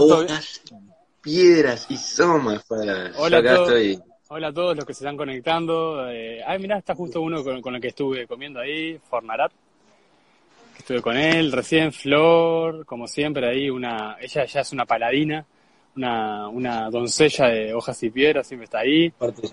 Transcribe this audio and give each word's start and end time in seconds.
¿Vos 0.00 0.08
todo- 0.08 0.24
hojas, 0.24 0.62
piedras 1.20 1.86
y 1.88 1.96
somas 1.96 2.64
para. 2.64 3.12
Hola 3.16 3.38
acá 3.38 3.54
todos. 3.54 3.68
estoy. 3.68 3.98
Hola 4.28 4.48
a 4.48 4.52
todos 4.52 4.76
los 4.76 4.84
que 4.84 4.94
se 4.94 5.04
están 5.04 5.16
conectando. 5.16 6.08
Eh, 6.10 6.40
ay, 6.46 6.58
mirá, 6.58 6.78
está 6.78 6.94
justo 6.94 7.20
uno 7.20 7.44
con, 7.44 7.60
con 7.60 7.74
el 7.74 7.80
que 7.80 7.88
estuve 7.88 8.26
comiendo 8.26 8.60
ahí, 8.60 8.98
Fornarat. 9.08 9.52
Que 10.74 10.78
estuve 10.80 11.02
con 11.02 11.16
él 11.16 11.52
recién, 11.52 11.92
Flor, 11.92 12.84
como 12.84 13.06
siempre 13.06 13.48
ahí, 13.48 13.70
una, 13.70 14.16
ella 14.20 14.44
ya 14.44 14.60
es 14.60 14.72
una 14.72 14.84
paladina, 14.86 15.46
una, 15.96 16.48
una 16.48 16.90
doncella 16.90 17.46
de 17.46 17.72
hojas 17.74 18.02
y 18.02 18.10
piedras, 18.10 18.46
siempre 18.48 18.64
está 18.64 18.78
ahí. 18.80 19.10
Parte, 19.10 19.48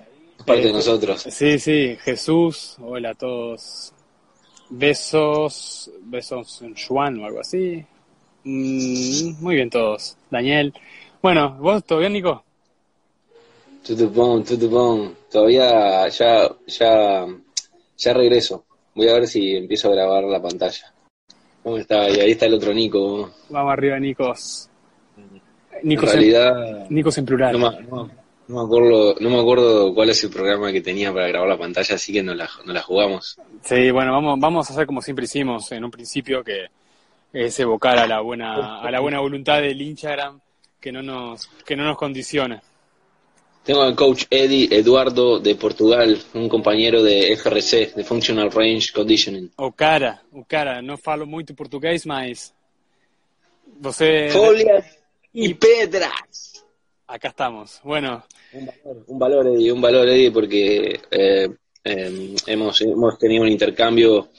parte 0.46 0.62
de 0.64 0.70
Eh, 0.70 0.74
nosotros. 0.74 1.22
Sí, 1.30 1.60
sí, 1.60 1.96
Jesús, 2.02 2.76
hola 2.82 3.12
a 3.12 3.14
todos. 3.14 3.94
Besos, 4.70 5.92
besos 6.04 6.62
en 6.62 6.76
Juan 6.76 7.20
o 7.20 7.26
algo 7.26 7.42
así. 7.42 7.86
Mm, 8.44 9.42
muy 9.42 9.56
bien 9.56 9.70
todos. 9.70 10.18
Daniel. 10.30 10.74
Bueno, 11.22 11.58
¿vos 11.60 11.84
todo 11.84 12.00
bien, 12.00 12.14
Nico? 12.14 12.44
Tudo 13.86 14.10
bom. 14.10 15.14
Todavía 15.32 16.08
ya, 16.10 16.50
ya, 16.68 17.26
ya 17.98 18.14
regreso. 18.14 18.66
Voy 18.94 19.08
a 19.08 19.14
ver 19.14 19.28
si 19.28 19.56
empiezo 19.56 19.90
a 19.90 19.96
grabar 19.96 20.24
la 20.24 20.42
pantalla. 20.42 20.94
¿Cómo 21.64 21.78
está? 21.78 22.10
Y 22.10 22.20
ahí 22.20 22.32
está 22.32 22.48
el 22.48 22.56
otro 22.56 22.74
Nico. 22.74 23.32
Vamos 23.50 23.74
arriba, 23.74 24.00
Nicos. 24.00 24.70
En 25.18 25.42
Nicos 25.88 26.10
en, 26.10 26.20
realidad, 26.20 26.90
Nicos 26.90 27.18
en 27.18 27.26
plural. 27.26 27.60
no 27.60 27.72
me, 27.72 27.82
no, 27.84 28.10
no 28.48 28.56
me 28.56 28.66
acuerdo, 28.66 29.16
no 29.20 29.30
me 29.30 29.40
acuerdo 29.40 29.94
cuál 29.94 30.10
es 30.10 30.24
el 30.24 30.30
programa 30.30 30.72
que 30.72 30.82
tenía 30.82 31.14
para 31.14 31.28
grabar 31.28 31.50
la 31.50 31.58
pantalla, 31.58 31.96
así 31.96 32.12
que 32.12 32.22
no 32.22 32.34
la, 32.34 32.50
no 32.66 32.74
la 32.74 32.82
jugamos. 32.82 33.40
Sí, 33.64 33.92
bueno, 33.92 34.12
vamos, 34.12 34.40
vamos 34.40 34.70
a 34.70 34.74
hacer 34.74 34.86
como 34.86 35.02
siempre 35.02 35.26
hicimos 35.26 35.72
en 35.72 35.86
un 35.86 35.92
principio, 35.92 36.44
que 36.44 36.66
es 37.34 37.60
evocar 37.60 37.98
a 37.98 38.08
la 38.08 38.22
buena, 38.22 38.82
a 38.82 38.92
la 38.92 39.00
buena 39.00 39.20
voluntad 39.20 39.62
del 39.62 39.82
Instagram 39.82 40.40
que 40.80 40.92
no 40.92 41.02
nos, 41.02 41.48
que 41.66 41.76
no 41.76 41.84
nos 41.84 41.98
condiciona. 41.98 42.62
Tengo 43.64 43.84
al 43.84 43.96
coach 43.96 44.26
Eddie 44.30 44.68
Eduardo 44.72 45.40
de 45.40 45.54
Portugal, 45.56 46.20
un 46.34 46.50
compañero 46.50 47.04
de 47.04 47.36
FRC, 47.38 47.94
de 47.96 48.04
Functional 48.04 48.52
Range 48.52 48.92
Conditioning. 48.92 49.52
O 49.58 49.72
cara, 49.72 50.22
o 50.32 50.44
cara, 50.44 50.82
não 50.82 50.98
falo 50.98 51.28
muito 51.28 51.54
português, 51.54 52.04
mas 52.06 52.54
você 53.80 54.30
Folias 54.32 54.98
y 55.32 55.54
pedras. 55.54 56.66
acá 57.08 57.28
estamos. 57.28 57.80
Bueno, 57.84 58.24
Un 58.54 58.66
valor, 58.66 59.04
un 59.08 59.20
valor, 59.20 59.48
Eddie, 59.48 59.72
un 59.72 59.82
valor, 59.82 60.10
Eddie, 60.10 60.32
porque 60.32 61.00
eh, 61.10 61.50
eh, 61.84 62.36
hemos, 62.48 62.82
hemos 62.82 63.18
tenido 63.18 63.44
un 63.44 63.50
intercambio 63.50 64.30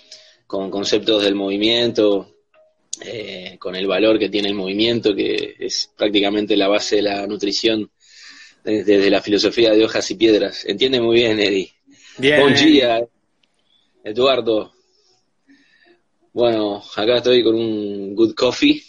con 0.46 0.70
conceptos 0.70 1.22
del 1.22 1.34
movimiento, 1.34 2.31
eh, 3.00 3.56
con 3.58 3.74
el 3.74 3.86
valor 3.86 4.18
que 4.18 4.28
tiene 4.28 4.48
el 4.48 4.54
movimiento, 4.54 5.14
que 5.14 5.56
es 5.58 5.90
prácticamente 5.96 6.56
la 6.56 6.68
base 6.68 6.96
de 6.96 7.02
la 7.02 7.26
nutrición 7.26 7.90
desde, 8.62 8.84
desde 8.84 9.10
la 9.10 9.22
filosofía 9.22 9.72
de 9.72 9.84
hojas 9.84 10.10
y 10.10 10.14
piedras. 10.14 10.64
Entiende 10.66 11.00
muy 11.00 11.16
bien, 11.16 11.40
Eddie. 11.40 11.72
bien. 12.18 12.40
Buen 12.40 12.54
día, 12.54 13.00
Eduardo. 14.04 14.72
Bueno, 16.32 16.82
acá 16.96 17.16
estoy 17.16 17.42
con 17.42 17.54
un 17.54 18.14
good 18.14 18.34
coffee 18.34 18.82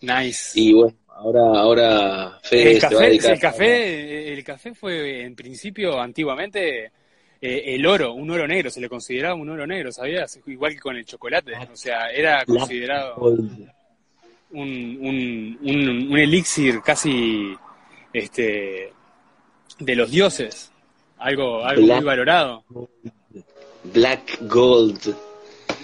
Nice. 0.00 0.52
y 0.54 0.72
bueno, 0.72 0.96
ahora, 1.08 1.60
ahora 1.60 2.40
Fede 2.42 2.74
el 2.74 2.80
se 2.80 2.94
va 2.94 3.02
a 3.02 3.04
café, 3.04 3.32
el 3.32 3.40
café, 3.40 4.32
el 4.32 4.44
café 4.44 4.74
fue 4.74 5.22
en 5.22 5.34
principio 5.34 6.00
antiguamente 6.00 6.92
eh, 7.40 7.62
el 7.74 7.86
oro, 7.86 8.12
un 8.12 8.30
oro 8.30 8.46
negro, 8.46 8.70
se 8.70 8.80
le 8.80 8.88
consideraba 8.88 9.34
un 9.34 9.48
oro 9.48 9.66
negro, 9.66 9.92
¿sabías? 9.92 10.38
Igual 10.46 10.72
que 10.74 10.80
con 10.80 10.96
el 10.96 11.04
chocolate, 11.04 11.52
o 11.72 11.76
sea, 11.76 12.10
era 12.10 12.44
considerado 12.44 13.16
un, 13.18 13.68
un, 14.50 15.58
un, 15.62 16.08
un 16.12 16.18
elixir 16.18 16.80
casi 16.82 17.54
este 18.12 18.92
de 19.78 19.94
los 19.94 20.10
dioses, 20.10 20.72
algo, 21.18 21.64
algo 21.64 21.86
muy 21.94 22.04
valorado. 22.04 22.64
Black 23.84 24.38
Gold. 24.42 25.14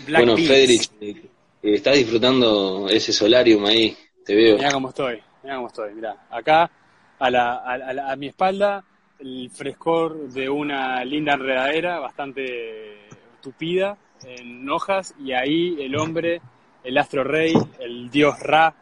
Black 0.06 0.25
bueno. 0.25 0.37
Federic, 0.37 0.91
eh, 1.00 1.28
estás 1.62 1.94
disfrutando 1.97 2.88
ese 2.91 3.12
solarium 3.12 3.64
ahí, 3.64 3.97
te 4.25 4.34
veo. 4.34 4.56
Mira 4.56 4.70
cómo 4.72 4.88
estoy, 4.88 5.20
mira 5.43 5.56
cómo 5.56 5.69
estoy, 5.69 5.94
mira. 5.94 6.26
Acá, 6.31 6.70
a, 7.19 7.31
la, 7.31 7.56
a, 7.59 7.76
la- 7.94 8.10
a 8.12 8.16
mi 8.16 8.26
espalda, 8.26 8.84
el 9.19 9.50
frescor 9.50 10.28
de 10.30 10.48
una 10.48 11.04
linda 11.04 11.34
enredadera 11.34 11.98
bastante 11.98 13.08
tupida 13.42 13.97
en 14.25 14.69
hojas, 14.70 15.14
y 15.22 15.32
ahí 15.32 15.76
el 15.80 15.97
hombre, 15.97 16.41
el 16.82 16.97
astro 16.98 17.25
rey, 17.25 17.52
el 17.78 18.10
dios 18.10 18.38
Ra 18.41 18.75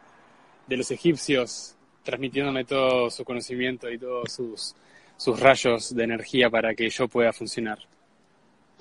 de 0.67 0.77
los 0.77 0.89
egipcios, 0.91 1.75
transmitiéndome 2.03 2.63
todo 2.65 3.09
su 3.09 3.23
conocimiento 3.25 3.89
y 3.91 3.97
todos 3.97 4.31
sus, 4.31 4.75
sus 5.17 5.39
rayos 5.39 5.93
de 5.93 6.03
energía 6.03 6.49
para 6.49 6.73
que 6.75 6.89
yo 6.89 7.07
pueda 7.07 7.33
funcionar. 7.33 7.79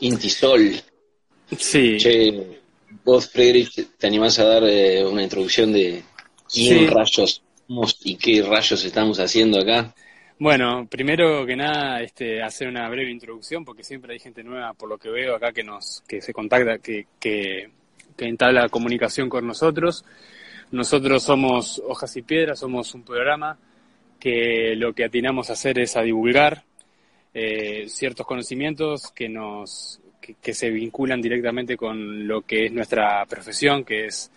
Intisol. 0.00 0.72
Sí, 1.56 1.96
Che, 1.98 2.60
vos, 3.04 3.28
Frederick, 3.30 3.96
te 3.98 4.06
animás 4.06 4.38
a 4.38 4.44
dar 4.44 4.64
eh, 4.64 5.04
una 5.04 5.22
introducción 5.22 5.72
de 5.72 6.02
quién 6.52 6.78
Sí. 6.78 6.86
rayos 6.86 7.42
somos 7.66 7.98
y 8.04 8.16
qué 8.16 8.42
rayos 8.42 8.84
estamos 8.84 9.18
haciendo 9.20 9.60
acá. 9.60 9.94
Bueno, 10.42 10.88
primero 10.90 11.46
que 11.46 11.54
nada, 11.54 12.00
este, 12.00 12.42
hacer 12.42 12.66
una 12.66 12.88
breve 12.88 13.12
introducción, 13.12 13.64
porque 13.64 13.84
siempre 13.84 14.14
hay 14.14 14.18
gente 14.18 14.42
nueva, 14.42 14.74
por 14.74 14.88
lo 14.88 14.98
que 14.98 15.08
veo 15.08 15.36
acá, 15.36 15.52
que 15.52 15.62
nos, 15.62 16.02
que 16.08 16.20
se 16.20 16.32
contacta, 16.32 16.78
que, 16.78 17.06
que, 17.20 17.70
que 18.16 18.24
entabla 18.24 18.68
comunicación 18.68 19.28
con 19.28 19.46
nosotros. 19.46 20.04
Nosotros 20.72 21.22
somos 21.22 21.80
Hojas 21.86 22.16
y 22.16 22.22
Piedras, 22.22 22.58
somos 22.58 22.92
un 22.92 23.04
programa 23.04 23.56
que 24.18 24.74
lo 24.74 24.92
que 24.92 25.04
atinamos 25.04 25.48
a 25.48 25.52
hacer 25.52 25.78
es 25.78 25.96
a 25.96 26.02
divulgar 26.02 26.64
eh, 27.34 27.84
ciertos 27.88 28.26
conocimientos 28.26 29.12
que 29.12 29.28
nos, 29.28 30.00
que, 30.20 30.34
que 30.42 30.54
se 30.54 30.70
vinculan 30.70 31.22
directamente 31.22 31.76
con 31.76 32.26
lo 32.26 32.42
que 32.42 32.66
es 32.66 32.72
nuestra 32.72 33.24
profesión, 33.26 33.84
que 33.84 34.06
es 34.06 34.32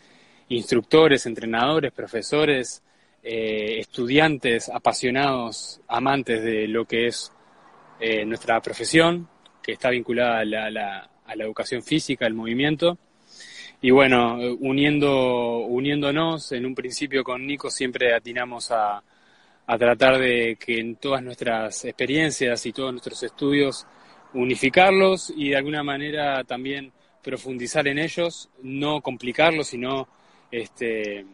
instructores, 0.50 1.26
entrenadores, 1.26 1.92
profesores, 1.92 2.84
eh, 3.26 3.80
estudiantes 3.80 4.70
apasionados, 4.70 5.82
amantes 5.88 6.44
de 6.44 6.68
lo 6.68 6.86
que 6.86 7.08
es 7.08 7.32
eh, 8.00 8.24
nuestra 8.26 8.62
profesión, 8.62 9.28
que 9.64 9.74
está 9.74 9.90
vinculada 9.90 10.40
a 10.40 10.46
la, 10.46 10.70
la- 10.70 11.10
a 11.26 11.36
la 11.36 11.44
educación 11.44 11.82
física, 11.82 12.28
al 12.28 12.36
movimiento. 12.36 13.00
Y 13.82 13.90
bueno, 13.92 14.38
uniendo, 14.60 15.58
uniéndonos, 15.66 16.52
en 16.52 16.66
un 16.68 16.76
principio 16.76 17.24
con 17.24 17.46
Nico 17.48 17.72
siempre 17.72 18.14
atinamos 18.14 18.70
a, 18.72 19.02
a 19.68 19.78
tratar 19.78 20.20
de 20.20 20.56
que 20.64 20.80
en 20.80 20.98
todas 20.98 21.24
nuestras 21.24 21.84
experiencias 21.86 22.66
y 22.68 22.74
todos 22.74 22.92
nuestros 22.92 23.24
estudios 23.24 23.88
unificarlos 24.36 25.34
y 25.36 25.50
de 25.50 25.56
alguna 25.58 25.82
manera 25.84 26.44
también 26.44 26.92
profundizar 27.24 27.88
en 27.88 27.98
ellos, 27.98 28.50
no 28.62 29.02
complicarlos, 29.02 29.68
sino 29.68 30.08
este, 30.52 31.26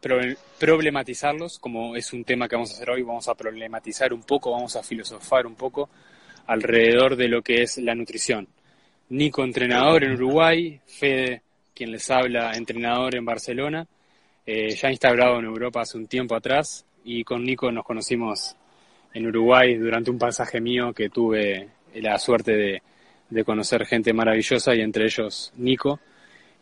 problematizarlos, 0.00 1.58
como 1.58 1.96
es 1.96 2.12
un 2.12 2.24
tema 2.24 2.48
que 2.48 2.56
vamos 2.56 2.70
a 2.70 2.74
hacer 2.74 2.90
hoy, 2.90 3.02
vamos 3.02 3.28
a 3.28 3.34
problematizar 3.34 4.12
un 4.12 4.22
poco, 4.22 4.52
vamos 4.52 4.76
a 4.76 4.82
filosofar 4.82 5.46
un 5.46 5.54
poco 5.54 5.90
alrededor 6.46 7.16
de 7.16 7.28
lo 7.28 7.42
que 7.42 7.62
es 7.62 7.78
la 7.78 7.94
nutrición. 7.94 8.48
Nico, 9.10 9.44
entrenador 9.44 10.04
en 10.04 10.12
Uruguay, 10.12 10.80
Fede, 10.86 11.42
quien 11.74 11.92
les 11.92 12.10
habla, 12.10 12.52
entrenador 12.54 13.14
en 13.14 13.24
Barcelona, 13.24 13.86
eh, 14.46 14.70
ya 14.74 14.90
instaurado 14.90 15.38
en 15.38 15.44
Europa 15.44 15.82
hace 15.82 15.98
un 15.98 16.06
tiempo 16.06 16.34
atrás, 16.34 16.86
y 17.04 17.24
con 17.24 17.44
Nico 17.44 17.70
nos 17.70 17.84
conocimos 17.84 18.56
en 19.12 19.26
Uruguay 19.26 19.76
durante 19.76 20.10
un 20.10 20.18
pasaje 20.18 20.60
mío 20.60 20.92
que 20.92 21.08
tuve 21.08 21.68
la 21.94 22.18
suerte 22.18 22.52
de, 22.52 22.82
de 23.28 23.44
conocer 23.44 23.86
gente 23.86 24.12
maravillosa 24.12 24.74
y 24.74 24.80
entre 24.80 25.04
ellos 25.04 25.52
Nico. 25.56 26.00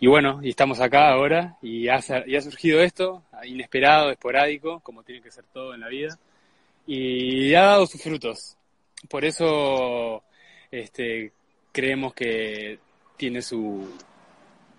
Y 0.01 0.07
bueno, 0.07 0.41
y 0.43 0.51
estamos 0.51 0.81
acá 0.81 1.11
ahora 1.11 1.57
y 1.61 1.89
ha, 1.89 2.01
y 2.27 2.37
ha 2.37 2.41
surgido 2.41 2.81
esto, 2.81 3.25
inesperado, 3.45 4.11
esporádico, 4.11 4.81
como 4.81 5.03
tiene 5.03 5.21
que 5.21 5.31
ser 5.31 5.45
todo 5.53 5.75
en 5.75 5.81
la 5.81 5.89
vida, 5.89 6.19
y 6.87 7.53
ha 7.55 7.63
dado 7.63 7.87
sus 7.87 8.03
frutos. 8.03 8.57
Por 9.09 9.25
eso 9.25 10.23
este, 10.71 11.33
creemos 11.73 12.15
que 12.15 12.79
tiene 13.17 13.43
su, 13.43 13.89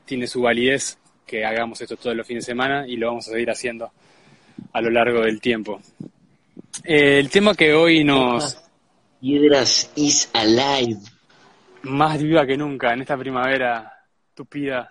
tiene 0.06 0.25
su 0.27 0.42
validez 0.42 0.98
que 1.25 1.45
hagamos 1.45 1.80
esto 1.81 1.98
todos 1.98 2.16
los 2.16 2.25
fines 2.25 2.45
de 2.45 2.51
semana 2.51 2.88
y 2.88 2.95
lo 2.95 3.07
vamos 3.07 3.27
a 3.27 3.31
seguir 3.31 3.51
haciendo 3.51 3.92
a 4.74 4.81
lo 4.81 4.89
largo 4.89 5.21
del 5.21 5.39
tiempo. 5.39 5.81
Eh, 6.83 7.19
el 7.19 7.30
tema 7.30 7.54
que 7.56 7.74
hoy 7.74 8.04
nos, 8.04 8.62
Piedras 9.19 9.92
is 9.95 10.30
alive. 10.33 11.01
más 11.83 12.21
viva 12.21 12.45
que 12.45 12.56
nunca 12.56 12.94
en 12.94 13.01
esta 13.01 13.18
primavera 13.18 13.92
tupida. 14.33 14.89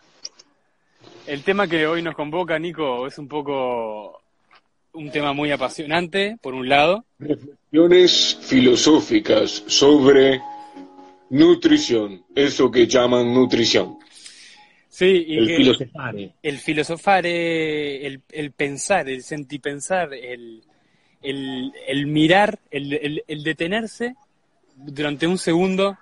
El 1.28 1.42
tema 1.42 1.69
que 1.69 1.86
hoy 1.86 2.02
nos 2.02 2.14
convoca, 2.14 2.58
Nico, 2.58 3.06
es 3.06 3.19
un 3.19 3.28
poco 3.28 4.22
un 4.94 5.10
tema 5.10 5.34
muy 5.34 5.50
apasionante, 5.50 6.38
por 6.40 6.54
un 6.54 6.69
lado. 6.69 7.04
Reflexiones 7.19 8.38
filosóficas 8.40 9.62
sobre 9.66 10.40
nutrición, 11.30 12.25
eso 12.34 12.70
que 12.70 12.86
llaman 12.86 13.34
nutrición. 13.34 13.98
Sí, 14.88 15.25
y 15.28 15.36
el 15.36 15.50
filosofare. 15.54 16.32
el 16.42 16.58
filosofar, 16.58 17.26
el, 17.26 18.22
el 18.30 18.52
pensar, 18.52 19.08
el 19.10 19.22
sentipensar, 19.22 20.14
el, 20.14 20.62
el, 21.22 21.72
el 21.86 22.06
mirar, 22.06 22.58
el, 22.70 22.94
el- 22.94 23.25
el 23.28 23.42
detenerse 23.42 24.16
durante 24.75 25.26
un 25.26 25.36
segundo 25.36 25.98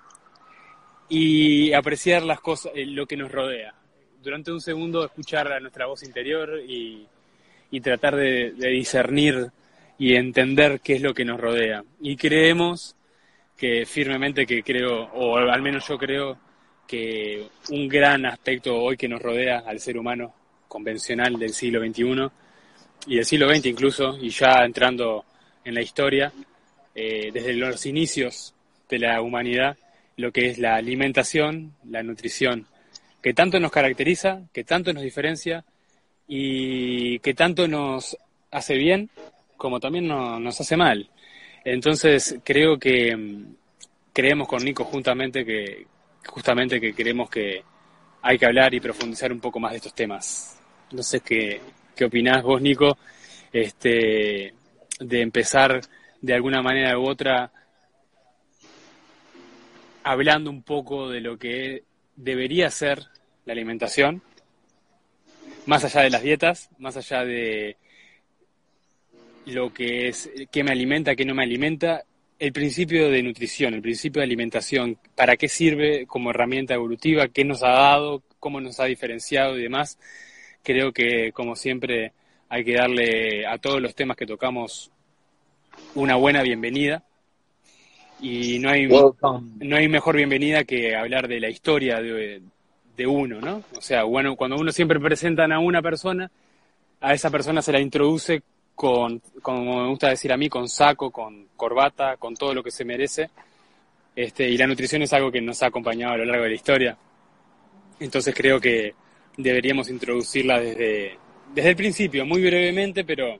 y 1.09 1.73
apreciar 1.73 2.23
las 2.23 2.39
cosas, 2.39 2.71
eh, 2.75 2.85
lo 2.85 3.05
que 3.05 3.17
nos 3.17 3.29
rodea. 3.31 3.73
Durante 4.27 4.51
un 4.51 4.59
segundo 4.59 5.05
escuchar 5.05 5.49
a 5.53 5.59
nuestra 5.61 5.85
voz 5.85 6.03
interior 6.03 6.59
y, 6.67 7.07
y 7.71 7.79
tratar 7.79 8.17
de, 8.17 8.51
discernir 8.51 9.49
y 9.97 10.15
entender 10.15 10.81
qué 10.81 10.95
es 10.95 11.01
lo 11.01 11.13
que 11.13 11.23
nos 11.23 11.39
rodea. 11.39 11.81
Y 12.01 12.17
creemos 12.17 12.93
que 13.55 13.85
firmemente 13.85 14.45
que 14.45 14.63
creo, 14.63 15.05
o 15.13 15.37
al 15.37 15.61
menos 15.61 15.87
yo 15.87 15.97
creo, 15.97 16.37
que 16.85 17.47
un 17.69 17.87
gran 17.87 18.25
aspecto 18.25 18.75
hoy 18.75 18.97
que 18.97 19.07
nos 19.07 19.21
rodea 19.21 19.59
al 19.59 19.79
ser 19.79 19.97
humano 19.97 20.33
convencional 20.67 21.39
del 21.39 21.53
siglo 21.53 21.79
XXI 21.79 22.27
y 23.05 23.15
del 23.15 23.25
siglo 23.25 23.47
XX 23.47 23.67
incluso, 23.67 24.17
y 24.21 24.29
ya 24.29 24.65
entrando 24.65 25.23
en 25.63 25.73
la 25.73 25.81
historia, 25.81 26.33
eh, 26.93 27.31
desde 27.31 27.53
los 27.53 27.85
inicios 27.85 28.53
de 28.89 28.99
la 28.99 29.21
humanidad, 29.21 29.77
lo 30.17 30.33
que 30.33 30.47
es 30.49 30.57
la 30.57 30.75
alimentación, 30.75 31.75
la 31.85 32.03
nutrición, 32.03 32.67
que 33.27 33.33
tanto 33.33 33.59
nos 33.59 33.71
caracteriza, 33.71 34.43
que 34.53 34.63
tanto 34.63 34.93
nos 34.93 35.03
diferencia 35.03 35.65
y 36.29 37.19
que 37.19 37.33
tanto 37.33 37.67
nos 37.67 38.15
hace 38.51 38.75
bien 38.75 39.09
como 39.57 39.81
también 39.81 40.07
no- 40.07 40.39
nos 40.39 40.61
hace 40.61 40.77
mal. 40.77 41.09
Entonces 41.65 42.39
creo 42.41 42.79
que 42.79 43.13
mm, 43.17 43.53
creemos 44.13 44.47
con 44.47 44.63
Nico 44.63 44.85
juntamente 44.85 45.43
que 45.43 45.85
justamente 46.25 46.79
que 46.79 46.93
creemos 46.93 47.29
que 47.29 47.61
hay 48.21 48.37
que 48.37 48.45
hablar 48.45 48.73
y 48.73 48.79
profundizar 48.79 49.29
un 49.33 49.41
poco 49.41 49.59
más 49.59 49.71
de 49.71 49.77
estos 49.79 49.93
temas. 49.93 50.57
No 50.93 51.03
sé 51.03 51.19
qué, 51.19 51.59
qué 51.97 52.05
opinás 52.05 52.41
vos, 52.43 52.61
Nico, 52.61 52.97
este, 53.51 54.53
de 55.01 55.21
empezar 55.21 55.81
de 56.21 56.33
alguna 56.33 56.61
manera 56.61 56.97
u 56.97 57.05
otra 57.05 57.51
hablando 60.05 60.49
un 60.49 60.63
poco 60.63 61.09
de 61.09 61.19
lo 61.19 61.37
que 61.37 61.83
debería 62.15 62.71
ser 62.71 63.05
la 63.47 63.53
alimentación, 63.53 64.21
más 65.65 65.83
allá 65.85 66.01
de 66.01 66.09
las 66.09 66.21
dietas, 66.21 66.69
más 66.79 66.97
allá 66.97 67.23
de 67.23 67.77
lo 69.45 69.73
que 69.73 70.09
es 70.09 70.29
qué 70.51 70.63
me 70.63 70.71
alimenta, 70.71 71.15
qué 71.15 71.23
no 71.23 71.33
me 71.33 71.43
alimenta, 71.43 72.03
el 72.37 72.51
principio 72.51 73.09
de 73.09 73.23
nutrición, 73.23 73.73
el 73.73 73.81
principio 73.81 74.19
de 74.19 74.25
alimentación, 74.25 74.99
para 75.15 75.37
qué 75.37 75.47
sirve 75.47 76.05
como 76.05 76.29
herramienta 76.29 76.73
evolutiva, 76.73 77.29
qué 77.29 77.45
nos 77.45 77.63
ha 77.63 77.69
dado, 77.69 78.21
cómo 78.39 78.59
nos 78.59 78.81
ha 78.81 78.85
diferenciado 78.85 79.57
y 79.57 79.63
demás. 79.63 79.97
Creo 80.61 80.91
que, 80.91 81.31
como 81.31 81.55
siempre, 81.55 82.11
hay 82.49 82.65
que 82.65 82.73
darle 82.73 83.47
a 83.47 83.57
todos 83.57 83.81
los 83.81 83.95
temas 83.95 84.17
que 84.17 84.25
tocamos 84.25 84.91
una 85.95 86.15
buena 86.15 86.43
bienvenida. 86.43 87.05
Y 88.19 88.59
no 88.59 88.69
hay, 88.69 88.87
Welcome. 88.87 89.65
no 89.65 89.77
hay 89.77 89.87
mejor 89.87 90.17
bienvenida 90.17 90.65
que 90.65 90.95
hablar 90.95 91.27
de 91.29 91.39
la 91.39 91.49
historia 91.49 92.01
de, 92.01 92.41
de 92.97 93.07
uno, 93.07 93.39
¿no? 93.39 93.63
O 93.77 93.81
sea, 93.81 94.03
bueno, 94.03 94.35
cuando 94.35 94.57
uno 94.57 94.71
siempre 94.71 94.99
presentan 94.99 95.51
a 95.51 95.59
una 95.59 95.81
persona, 95.81 96.29
a 96.99 97.13
esa 97.13 97.29
persona 97.29 97.61
se 97.61 97.71
la 97.71 97.79
introduce 97.79 98.41
con, 98.75 99.21
como 99.41 99.83
me 99.83 99.89
gusta 99.89 100.09
decir 100.09 100.33
a 100.33 100.37
mí, 100.37 100.49
con 100.49 100.67
saco, 100.67 101.11
con 101.11 101.47
corbata, 101.55 102.17
con 102.17 102.35
todo 102.35 102.53
lo 102.53 102.63
que 102.63 102.71
se 102.71 102.83
merece. 102.83 103.29
Este, 104.15 104.49
y 104.49 104.57
la 104.57 104.65
nutrición 104.67 105.03
es 105.03 105.13
algo 105.13 105.31
que 105.31 105.39
nos 105.41 105.61
ha 105.61 105.67
acompañado 105.67 106.13
a 106.13 106.17
lo 106.17 106.25
largo 106.25 106.43
de 106.43 106.49
la 106.49 106.55
historia. 106.55 106.97
Entonces 107.99 108.33
creo 108.35 108.59
que 108.59 108.93
deberíamos 109.37 109.89
introducirla 109.89 110.59
desde, 110.59 111.17
desde 111.53 111.69
el 111.69 111.75
principio, 111.75 112.25
muy 112.25 112.41
brevemente, 112.43 113.03
pero 113.03 113.39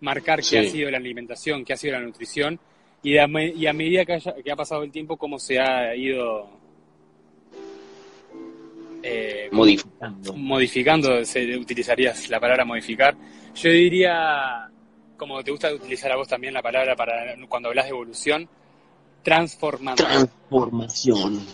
marcar 0.00 0.40
qué 0.40 0.58
ha 0.58 0.62
sido 0.70 0.90
la 0.90 0.98
alimentación, 0.98 1.64
qué 1.64 1.72
ha 1.72 1.76
sido 1.76 1.94
la 1.94 2.00
nutrición, 2.00 2.58
y 3.02 3.18
a, 3.18 3.26
y 3.26 3.66
a 3.66 3.72
medida 3.72 4.04
que, 4.04 4.14
haya- 4.14 4.34
que 4.42 4.50
ha 4.50 4.56
pasado 4.56 4.82
el 4.82 4.90
tiempo, 4.90 5.16
cómo 5.16 5.38
se 5.38 5.60
ha 5.60 5.94
ido 5.94 6.48
eh, 9.06 9.48
Modificando. 9.52 10.32
modificando, 10.34 11.24
se 11.24 11.56
utilizarías 11.58 12.28
la 12.30 12.40
palabra 12.40 12.64
modificar. 12.64 13.14
Yo 13.54 13.70
diría, 13.70 14.68
como 15.16 15.44
te 15.44 15.50
gusta 15.50 15.72
utilizar 15.72 16.10
a 16.12 16.16
vos 16.16 16.26
también 16.26 16.54
la 16.54 16.62
palabra 16.62 16.96
para 16.96 17.34
cuando 17.48 17.68
hablas 17.68 17.84
de 17.84 17.90
evolución, 17.90 18.48
transformando. 19.22 20.02
Transformación. 20.04 21.46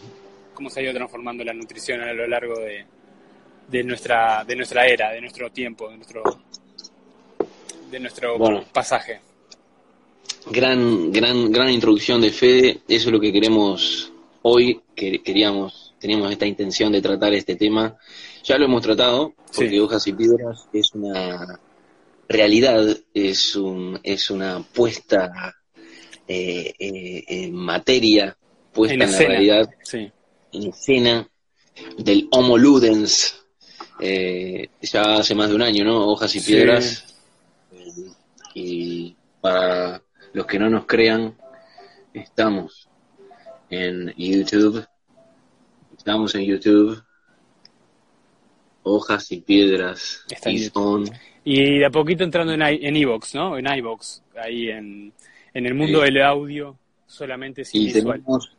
cómo 0.54 0.70
se 0.70 0.80
ha 0.80 0.82
ido 0.84 0.92
transformando 0.94 1.42
la 1.44 1.52
nutrición 1.54 2.00
a 2.02 2.12
lo 2.12 2.26
largo 2.28 2.58
de, 2.60 2.84
de 3.68 3.84
nuestra 3.84 4.44
de 4.44 4.54
nuestra 4.56 4.86
era, 4.86 5.10
de 5.10 5.20
nuestro 5.20 5.50
tiempo, 5.50 5.88
de 5.90 5.96
nuestro 5.96 6.22
de 7.90 7.98
nuestro 8.00 8.38
Bueno. 8.38 8.64
pasaje. 8.72 9.20
Gran, 10.50 11.10
gran, 11.12 11.50
gran 11.52 11.70
introducción 11.70 12.20
de 12.20 12.30
Fede. 12.30 12.80
Eso 12.88 13.08
es 13.08 13.12
lo 13.12 13.20
que 13.20 13.32
queremos 13.32 14.12
hoy. 14.42 14.80
Que 14.94 15.20
queríamos, 15.22 15.89
teníamos 16.00 16.32
esta 16.32 16.46
intención 16.46 16.90
de 16.90 17.02
tratar 17.02 17.32
este 17.34 17.54
tema. 17.56 17.96
Ya 18.44 18.56
lo 18.58 18.64
hemos 18.64 18.82
tratado, 18.82 19.34
porque 19.54 19.68
Sí. 19.70 19.78
Hojas 19.78 20.06
y 20.06 20.12
Piedras 20.14 20.66
es 20.72 20.92
una 20.94 21.60
realidad, 22.28 22.96
es, 23.14 23.54
un, 23.56 24.00
es 24.02 24.30
una 24.30 24.62
puesta 24.62 25.54
eh, 26.26 26.72
eh, 26.78 27.24
en 27.28 27.54
materia, 27.54 28.36
puesta 28.72 28.94
En 28.94 29.02
en, 29.02 29.12
la 29.12 29.18
realidad, 29.18 29.70
Sí. 29.82 30.10
en 30.52 30.62
escena 30.68 31.28
del 31.98 32.28
Homo 32.32 32.56
Ludens. 32.56 33.36
eh, 34.02 34.68
ya 34.80 35.16
hace 35.16 35.34
más 35.34 35.50
de 35.50 35.54
un 35.56 35.62
año, 35.62 35.84
¿no? 35.84 36.06
Hojas 36.08 36.34
y. 36.34 36.40
Piedras. 36.40 37.04
Y 38.54 39.14
para 39.40 40.02
los 40.32 40.46
que 40.46 40.58
no 40.58 40.70
nos 40.70 40.86
crean, 40.86 41.36
estamos 42.14 42.88
en 43.68 44.12
YouTube. 44.16 44.84
Estamos 46.00 46.34
en 46.34 46.46
YouTube. 46.46 47.02
Hojas 48.84 49.30
y 49.32 49.42
Piedras. 49.42 50.24
Está 50.30 50.50
is 50.50 50.70
on. 50.72 51.04
Y 51.44 51.78
de 51.80 51.84
a 51.84 51.90
poquito 51.90 52.24
entrando 52.24 52.54
en 52.54 52.62
i- 52.62 52.86
en 52.86 52.96
iVoox, 52.96 53.34
¿no? 53.34 53.58
En 53.58 53.66
iVoox, 53.66 54.22
ahí 54.42 54.70
en, 54.70 55.12
en 55.52 55.66
el 55.66 55.74
mundo 55.74 55.98
Sí. 55.98 56.04
del 56.06 56.22
audio 56.22 56.78
solamente 57.06 57.66
sin 57.66 57.82
Y 57.82 57.84
visual. 57.92 58.18
tenemos, 58.22 58.56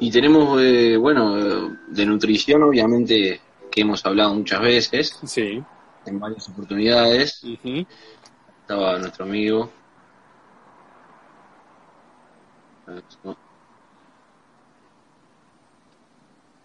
y 0.00 0.10
tenemos 0.10 0.60
eh, 0.60 0.96
bueno, 0.96 1.76
de 1.86 2.04
nutrición, 2.06 2.64
obviamente, 2.64 3.40
que 3.70 3.80
hemos 3.82 4.04
hablado 4.04 4.34
muchas 4.34 4.60
veces, 4.60 5.20
Sí. 5.24 5.62
en 6.04 6.18
varias 6.18 6.48
oportunidades. 6.48 7.44
Estaba 8.62 8.98
nuestro 8.98 9.24
amigo. 9.24 9.70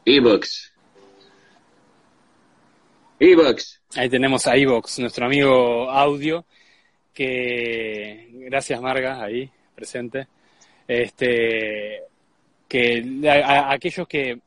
Ebooks. 0.06 0.72
Ebooks. 3.20 3.82
Ahí 3.96 4.10
tenemos 4.10 4.46
a 4.48 4.58
iVoox, 4.58 5.00
nuestro 5.00 5.26
amigo 5.26 5.90
audio, 5.90 6.46
que 7.14 8.30
gracias 8.48 8.82
Marga, 8.82 9.24
ahí 9.24 9.50
presente, 9.74 10.28
este, 10.88 12.02
que 12.68 13.04
a, 13.28 13.34
a- 13.34 13.72
aquellos 13.74 14.08
que, 14.08 14.40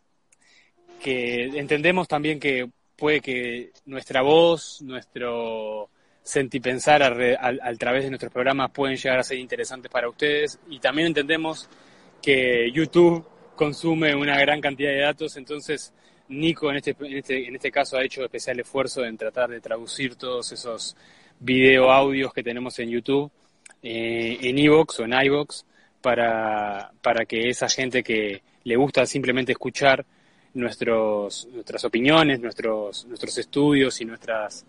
que 1.03 1.45
entendemos 1.59 2.07
también 2.09 2.39
que 2.39 2.69
puede 2.97 3.21
que 3.21 3.71
nuestra 3.87 4.23
voz, 4.23 4.83
nuestro 4.83 5.89
sentipensar 6.23 7.03
al 7.03 7.79
través 7.79 8.05
de 8.05 8.11
nuestros 8.11 8.31
programas 8.33 8.71
pueden 8.71 8.97
llegar 8.97 9.19
a 9.19 9.23
ser 9.23 9.39
interesantes 9.39 9.91
para 9.91 10.11
ustedes 10.11 10.59
y 10.69 10.79
también 10.79 11.09
entendemos 11.09 11.69
que 12.21 12.71
YouTube 12.71 13.25
consume 13.59 14.15
una 14.15 14.39
gran 14.39 14.61
cantidad 14.61 14.91
de 14.91 15.01
datos, 15.01 15.37
entonces 15.37 15.93
Nico 16.29 16.71
en 16.71 16.77
este, 16.77 16.97
en 17.01 17.17
este, 17.17 17.49
en 17.49 17.57
este 17.57 17.73
caso 17.73 17.97
ha 17.97 18.05
hecho 18.05 18.23
especial 18.23 18.61
esfuerzo 18.61 19.05
en 19.05 19.19
tratar 19.19 19.51
de 19.51 19.61
traducir 19.61 20.15
todos 20.15 20.53
esos 20.53 20.97
video 21.41 21.91
audios 21.91 22.33
que 22.33 22.45
tenemos 22.45 22.79
en 22.79 22.91
YouTube, 22.91 23.31
eh, 23.83 24.39
en 24.43 24.59
Evox 24.59 25.01
o 25.01 25.05
en 25.05 25.13
iVox, 25.13 25.65
para, 26.01 26.93
para 27.03 27.25
que 27.27 27.49
esa 27.49 27.69
gente 27.69 28.05
que 28.05 28.43
le 28.63 28.77
gusta 28.77 29.05
simplemente 29.07 29.53
escuchar 29.53 30.07
nuestros, 30.55 31.49
nuestras 31.53 31.85
opiniones, 31.85 32.41
nuestros, 32.41 33.07
nuestros 33.07 33.39
estudios 33.39 34.01
y 34.01 34.05
nuestras, 34.05 34.65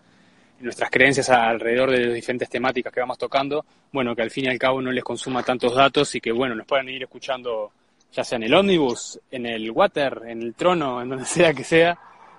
nuestras 0.58 0.90
creencias 0.90 1.30
alrededor 1.30 1.92
de 1.92 2.06
las 2.06 2.14
diferentes 2.14 2.48
temáticas 2.48 2.92
que 2.92 3.00
vamos 3.00 3.18
tocando, 3.18 3.64
bueno, 3.92 4.16
que 4.16 4.22
al 4.22 4.30
fin 4.32 4.46
y 4.46 4.48
al 4.48 4.58
cabo 4.58 4.82
no 4.82 4.90
les 4.90 5.04
consuma 5.04 5.44
tantos 5.44 5.76
datos 5.76 6.12
y 6.16 6.20
que, 6.20 6.32
bueno, 6.32 6.56
nos 6.56 6.66
puedan 6.66 6.88
ir 6.88 7.04
escuchando 7.04 7.70
ya 8.12 8.24
sea 8.24 8.36
en 8.36 8.44
el 8.44 8.54
ómnibus, 8.54 9.18
en 9.30 9.46
el 9.46 9.70
water, 9.70 10.22
en 10.26 10.42
el 10.42 10.54
trono, 10.54 11.00
en 11.02 11.08
donde 11.10 11.24
sea 11.26 11.52
que 11.54 11.64
sea, 11.64 11.98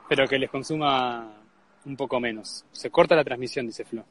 pero 0.09 0.27
que 0.27 0.37
les 0.39 0.49
consuma 0.49 1.31
un 1.85 1.95
poco 1.95 2.19
menos. 2.19 2.65
Se 2.71 2.89
corta 2.89 3.15
la 3.15 3.23
transmisión, 3.23 3.65
dice 3.67 3.83
Flo. 3.85 4.03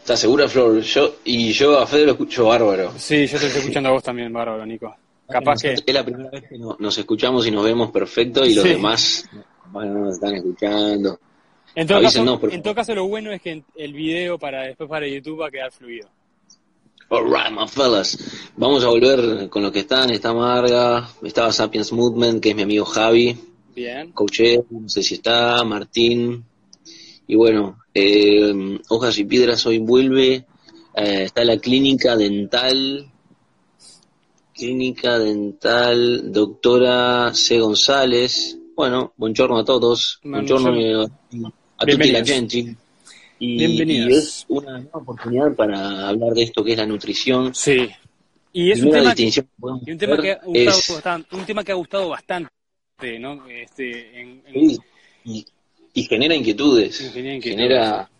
¿Estás 0.00 0.20
segura, 0.20 0.46
Flor? 0.48 0.80
Yo, 0.80 1.14
y 1.24 1.52
yo 1.52 1.78
a 1.78 1.86
Fede 1.86 2.04
lo 2.06 2.12
escucho 2.12 2.46
bárbaro. 2.46 2.92
Sí, 2.96 3.26
yo 3.26 3.38
te 3.38 3.46
estoy 3.46 3.60
escuchando 3.60 3.88
a 3.88 3.92
vos 3.92 4.02
también, 4.02 4.32
bárbaro, 4.32 4.64
Nico. 4.66 4.94
Capaz 5.26 5.62
que... 5.62 5.72
Es 5.72 5.84
la 5.94 6.04
primera 6.04 6.28
vez 6.30 6.44
que 6.48 6.58
no- 6.58 6.76
nos 6.78 6.98
escuchamos 6.98 7.46
y 7.46 7.50
nos 7.50 7.64
vemos 7.64 7.90
perfecto 7.90 8.44
y 8.44 8.54
los 8.54 8.62
Sí. 8.64 8.70
demás 8.70 9.28
no 9.72 9.82
nos 9.84 10.14
están 10.14 10.34
escuchando. 10.34 11.18
En 11.74 11.86
todo, 11.88 12.02
caso, 12.02 12.38
por 12.38 12.52
en 12.52 12.62
todo 12.62 12.74
caso, 12.74 12.94
lo 12.94 13.08
bueno 13.08 13.32
es 13.32 13.40
que 13.40 13.62
el 13.76 13.92
video 13.94 14.38
para 14.38 14.62
después 14.64 14.88
para 14.88 15.08
YouTube 15.08 15.40
va 15.40 15.48
a 15.48 15.50
quedar 15.50 15.72
fluido. 15.72 16.08
Alright, 17.14 17.52
my 17.52 17.68
fellas. 17.68 18.18
Vamos 18.56 18.82
a 18.82 18.88
volver 18.88 19.48
con 19.48 19.62
los 19.62 19.70
que 19.70 19.80
están. 19.80 20.10
Está 20.10 20.34
Marga, 20.34 21.08
estaba 21.22 21.52
Sapiens 21.52 21.92
Movement, 21.92 22.42
que 22.42 22.50
es 22.50 22.56
mi 22.56 22.62
amigo 22.62 22.84
Javi, 22.84 23.38
Bien. 23.72 24.10
Coche, 24.10 24.64
no 24.68 24.88
sé 24.88 25.00
si 25.04 25.14
está, 25.14 25.62
Martín. 25.62 26.44
Y 27.28 27.36
bueno, 27.36 27.78
eh, 27.94 28.80
Hojas 28.88 29.16
y 29.18 29.24
Piedras 29.26 29.64
hoy 29.64 29.78
vuelve. 29.78 30.44
Eh, 30.96 31.22
está 31.22 31.44
la 31.44 31.58
clínica 31.58 32.16
dental. 32.16 33.06
Clínica 34.52 35.16
dental, 35.16 36.32
doctora 36.32 37.32
C. 37.32 37.60
González. 37.60 38.58
Bueno, 38.74 39.12
buongiorno 39.16 39.58
a 39.58 39.64
todos. 39.64 40.18
Buongiorno 40.24 40.74
eh, 40.74 41.06
a 41.76 41.86
tutti 41.86 42.10
la 42.10 42.24
gente. 42.24 42.76
Y, 43.44 43.56
Bienvenidos. 43.58 44.10
y 44.10 44.14
es 44.14 44.46
una 44.48 44.78
nueva 44.78 44.98
oportunidad 45.00 45.54
para 45.54 46.08
hablar 46.08 46.32
de 46.32 46.42
esto 46.44 46.64
que 46.64 46.72
es 46.72 46.78
la 46.78 46.86
nutrición. 46.86 47.54
Sí. 47.54 47.88
Y 48.52 48.70
es 48.70 48.78
un 48.78 48.84
Primera 48.90 49.00
tema, 49.02 49.14
que, 49.14 49.22
distinción 49.22 49.46
que 49.46 49.60
podemos 49.60 49.82
y 49.86 49.90
un 49.92 49.98
tema 49.98 50.22
que 50.22 50.30
ha 50.32 50.40
gustado 50.44 50.78
es- 50.78 50.88
bastante, 50.94 51.36
un 51.36 51.44
tema 51.44 51.64
que 51.64 51.72
ha 51.72 51.74
gustado 51.74 52.08
bastante, 52.08 52.50
¿no? 53.20 53.48
Este, 53.48 54.20
en, 54.20 54.42
en- 54.46 54.70
Sí, 54.70 54.78
y, 55.24 55.46
y 55.92 56.02
genera 56.04 56.34
inquietudes, 56.34 57.00
Y 57.00 57.04
genera 57.10 57.34
inquietudes. 57.34 57.66
genera 57.68 58.10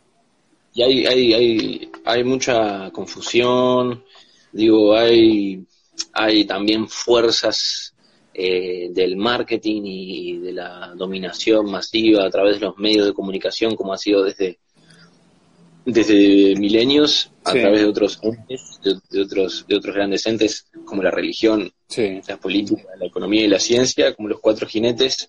y 0.75 0.83
hay, 0.83 1.07
hay, 1.07 1.33
hay, 1.35 1.90
hay 2.04 2.25
mucha 2.25 2.90
confusión, 2.90 4.04
digo, 4.52 4.95
hay, 4.97 5.64
hay 6.12 6.45
también 6.47 6.88
fuerzas 6.88 7.95
eh, 8.35 8.88
del 8.90 9.16
marketing 9.16 9.83
y 9.85 10.38
de 10.38 10.52
la 10.52 10.93
dominación 10.97 11.71
masiva 11.71 12.26
a 12.26 12.31
través 12.31 12.59
de 12.59 12.66
los 12.66 12.76
medios 12.76 13.07
de 13.07 13.14
comunicación, 13.14 13.76
como 13.76 13.93
ha 13.93 13.99
sido 13.99 14.25
desde 14.25 14.59
desde 15.86 16.54
milenios, 16.56 17.30
a 17.44 17.52
Sí. 17.52 17.60
través 17.60 17.80
de 17.80 17.86
otros 17.86 18.18
entes, 18.22 18.80
de, 18.82 18.94
de 19.10 19.22
otros, 19.22 19.64
de 19.68 19.76
otros 19.76 19.94
grandes 19.94 20.26
entes, 20.26 20.66
como 20.84 21.02
la 21.02 21.10
religión, 21.10 21.70
sí. 21.88 22.20
la 22.26 22.36
política, 22.38 22.82
la 22.98 23.06
economía 23.06 23.44
y 23.44 23.48
la 23.48 23.58
ciencia, 23.60 24.14
como 24.14 24.28
los 24.28 24.40
cuatro 24.40 24.66
jinetes 24.66 25.28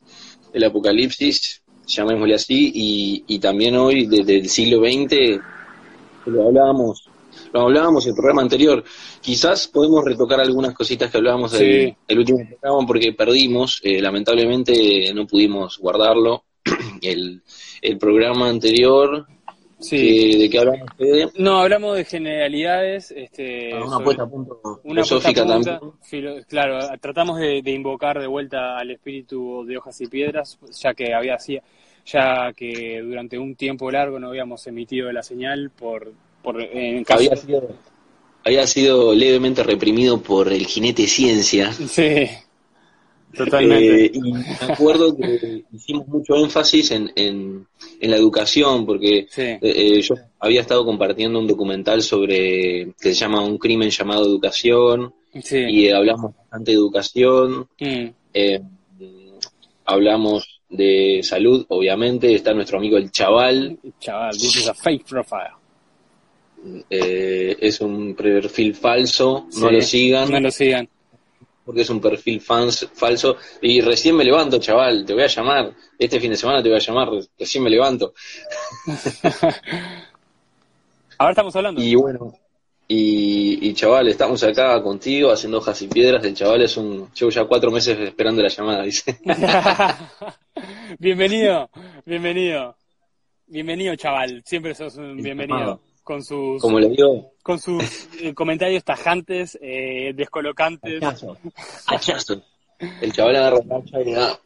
del 0.53 0.63
apocalipsis, 0.63 1.61
llamémosle 1.85 2.35
así, 2.35 2.71
y, 2.73 3.23
y 3.27 3.39
también 3.39 3.75
hoy, 3.75 4.05
desde 4.07 4.37
el 4.37 4.49
siglo 4.49 4.79
XX, 4.79 5.39
lo 6.27 6.47
hablábamos, 6.47 7.09
lo 7.53 7.61
hablábamos 7.61 8.05
en 8.05 8.11
el 8.11 8.15
programa 8.15 8.41
anterior, 8.41 8.83
quizás 9.21 9.67
podemos 9.67 10.03
retocar 10.05 10.39
algunas 10.39 10.73
cositas 10.73 11.11
que 11.11 11.17
hablábamos 11.17 11.51
Sí. 11.51 11.57
del, 11.65 11.95
del 12.07 12.19
último 12.19 12.39
programa 12.47 12.87
porque 12.87 13.11
perdimos, 13.13 13.81
eh, 13.83 14.01
lamentablemente 14.01 15.13
no 15.13 15.27
pudimos 15.27 15.77
guardarlo, 15.77 16.45
el, 17.01 17.41
el 17.81 17.97
programa 17.97 18.49
anterior, 18.49 19.27
Sí. 19.89 20.37
¿de 20.39 20.49
qué 20.49 20.59
hablamos 20.59 20.89
Fede? 20.97 21.31
No, 21.37 21.59
hablamos 21.61 21.95
de 21.97 22.05
generalidades, 22.05 23.11
este, 23.11 23.73
Ah, 23.73 23.85
una 23.85 23.99
puesta 23.99 24.23
a 24.23 24.27
punto 24.29 24.61
una 24.83 25.05
filosófica 25.05 25.41
puesta 25.45 25.53
a 25.53 25.55
punta, 25.57 25.79
también. 25.79 25.99
filo- 26.03 26.45
claro, 26.47 26.79
tratamos 26.99 27.39
de, 27.39 27.61
de 27.61 27.71
invocar 27.71 28.19
de 28.19 28.27
vuelta 28.27 28.77
al 28.77 28.91
espíritu 28.91 29.65
de 29.65 29.77
hojas 29.77 29.99
y 30.01 30.07
piedras, 30.07 30.57
ya 30.81 30.93
que 30.93 31.13
había 31.13 31.37
ya 32.05 32.53
que 32.53 33.01
durante 33.01 33.37
un 33.39 33.55
tiempo 33.55 33.89
largo 33.91 34.19
no 34.19 34.27
habíamos 34.29 34.65
emitido 34.67 35.11
la 35.11 35.23
señal 35.23 35.71
por, 35.71 36.11
por 36.43 36.61
en 36.61 37.03
caso, 37.03 37.19
Había 37.23 37.35
sido, 37.35 37.67
había 38.43 38.67
sido 38.67 39.13
levemente 39.15 39.63
reprimido 39.63 40.21
por 40.21 40.51
el 40.53 40.65
jinete 40.67 41.07
ciencia. 41.07 41.71
sí, 41.73 42.27
totalmente, 43.33 44.05
Eh, 44.05 44.11
y 44.13 44.31
me 44.31 44.45
acuerdo 44.73 45.15
que 45.15 45.63
hicimos 45.73 46.07
mucho 46.07 46.35
énfasis 46.35 46.91
en, 46.91 47.11
en, 47.15 47.67
en 47.99 48.11
la 48.11 48.17
educación, 48.17 48.85
porque 48.85 49.27
sí, 49.29 49.41
eh, 49.41 49.59
eh, 49.61 50.01
yo 50.01 50.15
había 50.39 50.61
estado 50.61 50.85
compartiendo 50.85 51.39
un 51.39 51.47
documental 51.47 52.01
sobre 52.01 52.93
que 52.99 53.13
se 53.13 53.13
llama 53.13 53.41
Un 53.41 53.57
crimen 53.57 53.89
llamado 53.89 54.25
educación, 54.25 55.13
sí, 55.43 55.57
y 55.57 55.85
eh, 55.87 55.93
hablamos 55.93 56.35
bastante 56.35 56.71
de 56.71 56.77
educación, 56.77 57.67
Mm, 57.79 58.05
eh, 58.33 58.61
hablamos 59.85 60.61
de 60.69 61.19
salud, 61.23 61.65
obviamente, 61.69 62.33
está 62.33 62.53
nuestro 62.53 62.77
amigo 62.79 62.97
el 62.97 63.11
chaval, 63.11 63.77
chaval, 63.99 64.31
this 64.31 64.55
is 64.57 64.67
a 64.67 64.73
fake 64.73 65.05
profile, 65.05 65.53
es 66.89 67.81
un 67.81 68.15
perfil 68.15 68.73
falso, 68.73 69.47
no 69.59 69.69
lo 69.71 69.81
sigan. 69.81 70.31
no 70.31 70.39
lo 70.39 70.49
sigan, 70.51 70.87
porque 71.65 71.81
es 71.81 71.89
un 71.89 71.99
perfil 71.99 72.39
fans, 72.39 72.87
falso. 72.93 73.37
Y 73.61 73.81
recién 73.81 74.15
me 74.15 74.23
levanto, 74.23 74.59
chaval, 74.59 75.05
te 75.05 75.13
voy 75.13 75.23
a 75.23 75.27
llamar. 75.27 75.73
Este 75.97 76.19
fin 76.19 76.31
de 76.31 76.37
semana 76.37 76.61
te 76.61 76.69
voy 76.69 76.77
a 76.77 76.81
llamar, 76.81 77.09
recién 77.37 77.63
me 77.63 77.69
levanto. 77.69 78.13
ahora 81.17 81.31
estamos 81.31 81.55
hablando, 81.55 81.81
Y 81.81 81.95
bueno, 81.95 82.33
y, 82.87 83.67
y 83.67 83.73
chaval, 83.73 84.07
estamos 84.09 84.43
acá 84.43 84.81
contigo 84.83 85.31
haciendo 85.31 85.57
hojas 85.57 85.81
y 85.81 85.87
piedras. 85.87 86.23
El 86.23 86.35
chaval 86.35 86.61
es 86.61 86.77
un. 86.77 87.11
Llevo 87.13 87.31
ya 87.31 87.45
cuatro 87.45 87.71
meses 87.71 87.97
esperando 87.99 88.43
la 88.43 88.49
llamada, 88.49 88.83
dice. 88.83 89.19
bienvenido, 90.99 91.69
bienvenido, 92.05 92.75
bienvenido 93.47 93.95
chaval, 93.95 94.43
siempre 94.45 94.75
sos 94.75 94.97
un 94.97 95.17
bienvenido, 95.17 95.81
con 96.05 96.23
sus 96.23 96.61
Como 96.61 96.79
le 96.79 96.87
digo, 96.89 97.33
con 97.41 97.59
sus 97.59 98.07
eh, 98.21 98.33
comentarios 98.33 98.83
tajantes, 98.83 99.57
eh, 99.59 100.13
descolocantes. 100.15 101.01
hachazo. 101.03 101.37
Hachazo. 101.87 102.43
El 103.01 103.11
chaval 103.11 103.35
agarra 103.35 103.57
el 103.57 103.71
hacha 103.71 104.01
y 104.01 104.05
le 104.05 104.13
da. 104.13 104.39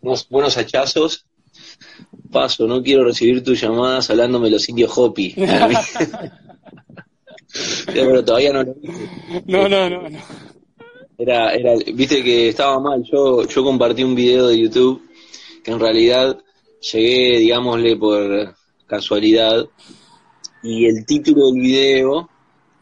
Unos 0.00 0.28
buenos 0.28 0.56
hachazos. 0.56 1.26
Paso, 2.30 2.68
no 2.68 2.82
quiero 2.82 3.04
recibir 3.04 3.42
tus 3.42 3.60
llamadas 3.60 4.08
hablándome 4.10 4.48
los 4.48 4.68
indios 4.68 4.96
Hopi. 4.96 5.34
Pero 7.86 8.24
todavía 8.24 8.52
no 8.52 8.62
lo 8.62 8.76
hice. 8.80 9.10
No, 9.46 9.68
no, 9.68 9.90
no, 9.90 10.08
no. 10.08 10.18
Era, 11.18 11.52
era, 11.52 11.74
viste 11.94 12.22
que 12.22 12.50
estaba 12.50 12.78
mal. 12.78 13.02
Yo, 13.02 13.44
yo 13.44 13.64
compartí 13.64 14.04
un 14.04 14.14
video 14.14 14.46
de 14.46 14.60
YouTube 14.60 15.02
que 15.64 15.72
en 15.72 15.80
realidad 15.80 16.38
llegué, 16.92 17.38
digámosle, 17.38 17.96
por 17.96 18.54
casualidad. 18.88 19.66
Y 20.62 20.86
el 20.86 21.06
título 21.06 21.52
del 21.52 21.60
video 21.62 22.28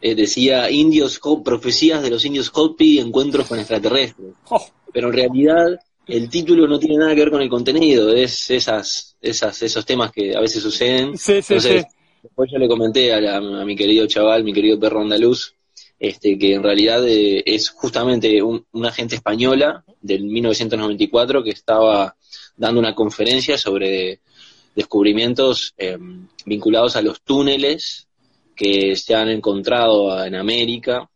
eh, 0.01 0.15
decía 0.15 0.71
Indios 0.71 1.21
Profecías 1.45 2.03
de 2.03 2.11
los 2.11 2.25
Indios 2.25 2.51
Hopi, 2.55 2.99
Encuentros 2.99 3.47
con 3.49 3.59
extraterrestres. 3.59 4.33
Oh, 4.49 4.67
Pero 4.93 5.09
en 5.09 5.13
realidad 5.15 5.67
el 6.07 6.29
título 6.31 6.67
no 6.69 6.79
tiene 6.79 6.97
nada 6.99 7.15
que 7.15 7.21
ver 7.21 7.31
con 7.31 7.43
el 7.43 7.49
contenido, 7.49 8.15
es 8.15 8.51
esas, 8.51 9.17
esas, 9.21 9.61
esos 9.63 9.85
temas 9.85 10.13
que 10.13 10.35
a 10.37 10.41
veces 10.41 10.63
suceden. 10.63 11.19
sí, 11.19 11.43
sí, 11.43 11.55
Entonces, 11.55 11.83
sí. 11.83 11.89
después 12.23 12.51
yo 12.53 12.59
le 12.59 12.69
comenté 12.69 13.13
a, 13.13 13.21
la- 13.21 13.37
a 13.39 13.65
mi 13.65 13.75
querido 13.77 14.07
chaval, 14.07 14.45
mi 14.45 14.53
querido 14.53 14.79
perro 14.79 15.01
andaluz, 15.03 15.55
este, 15.99 16.39
que 16.39 16.55
en 16.55 16.63
realidad 16.63 17.07
eh, 17.07 17.43
es 17.45 17.71
justamente 17.71 18.41
un- 18.43 18.65
una 18.73 18.89
agente 18.91 19.17
española 19.17 19.85
del 20.01 20.25
1994 20.25 21.43
que 21.43 21.51
estaba 21.51 22.17
dando 22.57 22.81
una 22.81 22.95
conferencia 22.95 23.59
sobre 23.59 24.21
descubrimientos 24.77 25.75
eh, 25.79 25.99
vinculados 26.45 26.95
a 26.95 27.03
los 27.03 27.21
túneles 27.23 28.07
que 28.55 28.95
se 28.95 29.15
han 29.15 29.29
encontrado 29.29 30.25
en 30.25 30.35
América 30.37 31.09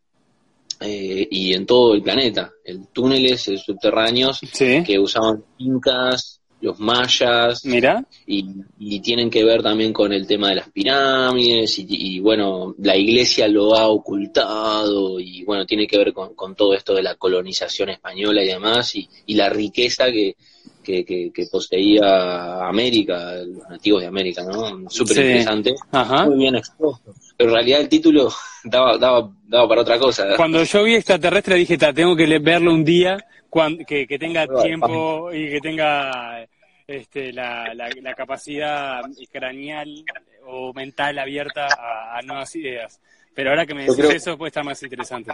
eh, 0.80 1.28
y 1.30 1.52
en 1.54 1.66
todo 1.66 1.94
el 1.94 2.02
planeta. 2.02 2.50
El 2.64 2.88
túneles 2.88 3.42
subterráneos 3.42 4.40
Sí. 4.52 4.82
que 4.84 4.98
usaban 4.98 5.36
los 5.36 5.44
incas, 5.58 6.39
los 6.62 6.78
mayas, 6.78 7.64
Mira, 7.64 8.04
y, 8.26 8.44
y 8.78 9.00
tienen 9.00 9.30
que 9.30 9.44
ver 9.44 9.62
también 9.62 9.92
con 9.92 10.12
el 10.12 10.26
tema 10.26 10.50
de 10.50 10.56
las 10.56 10.68
pirámides 10.70 11.78
y, 11.78 11.86
y, 11.88 12.20
bueno, 12.20 12.74
la 12.78 12.96
iglesia 12.96 13.48
lo 13.48 13.74
ha 13.76 13.88
ocultado 13.88 15.18
y 15.20 15.42
bueno, 15.44 15.64
tiene 15.66 15.86
que 15.86 15.98
ver 15.98 16.12
con, 16.12 16.34
con 16.34 16.54
todo 16.54 16.74
esto 16.74 16.94
de 16.94 17.02
la 17.02 17.14
colonización 17.16 17.88
española 17.90 18.42
y 18.42 18.46
demás 18.48 18.94
y, 18.94 19.08
y 19.26 19.34
la 19.34 19.48
riqueza 19.48 20.06
que, 20.10 20.36
que, 20.82 21.04
que- 21.04 21.30
que 21.32 21.46
poseía 21.46 22.66
América, 22.66 23.34
los 23.44 23.68
nativos 23.68 24.00
de 24.02 24.06
América, 24.08 24.42
¿no? 24.44 24.88
Súper 24.90 25.16
Sí. 25.16 25.22
interesante, 25.22 25.74
ajá. 25.92 26.26
muy 26.26 26.38
bien 26.38 26.56
expuesto. 26.56 27.14
Pero 27.36 27.50
en 27.50 27.54
realidad 27.56 27.80
el 27.80 27.88
título 27.88 28.30
daba, 28.64 28.98
daba, 28.98 29.30
daba 29.48 29.68
para 29.68 29.80
otra 29.82 29.98
cosa. 29.98 30.26
Cuando 30.36 30.62
yo 30.62 30.82
vi 30.84 30.94
extraterrestre 30.94 31.56
dije, 31.56 31.78
"Ta, 31.78 31.92
tengo 31.92 32.14
que 32.16 32.38
verlo 32.38 32.72
un 32.72 32.84
día 32.84 33.18
cuan- 33.50 33.84
que, 33.84 34.06
que 34.06 34.18
tenga 34.18 34.46
tiempo 34.62 35.32
y 35.32 35.50
que 35.50 35.60
tenga 35.60 36.46
este, 36.86 37.32
la, 37.32 37.74
la, 37.74 37.88
la 38.00 38.14
capacidad 38.14 39.00
craneal 39.30 40.04
o 40.46 40.72
mental 40.72 41.18
abierta 41.18 41.66
a, 41.66 42.18
a 42.18 42.22
nuevas 42.22 42.54
ideas. 42.56 43.00
Pero 43.34 43.50
ahora 43.50 43.66
que 43.66 43.74
me 43.74 43.82
decís 43.82 43.96
creo- 43.96 44.10
eso 44.10 44.38
puede 44.38 44.48
estar 44.48 44.64
más 44.64 44.82
interesante. 44.82 45.32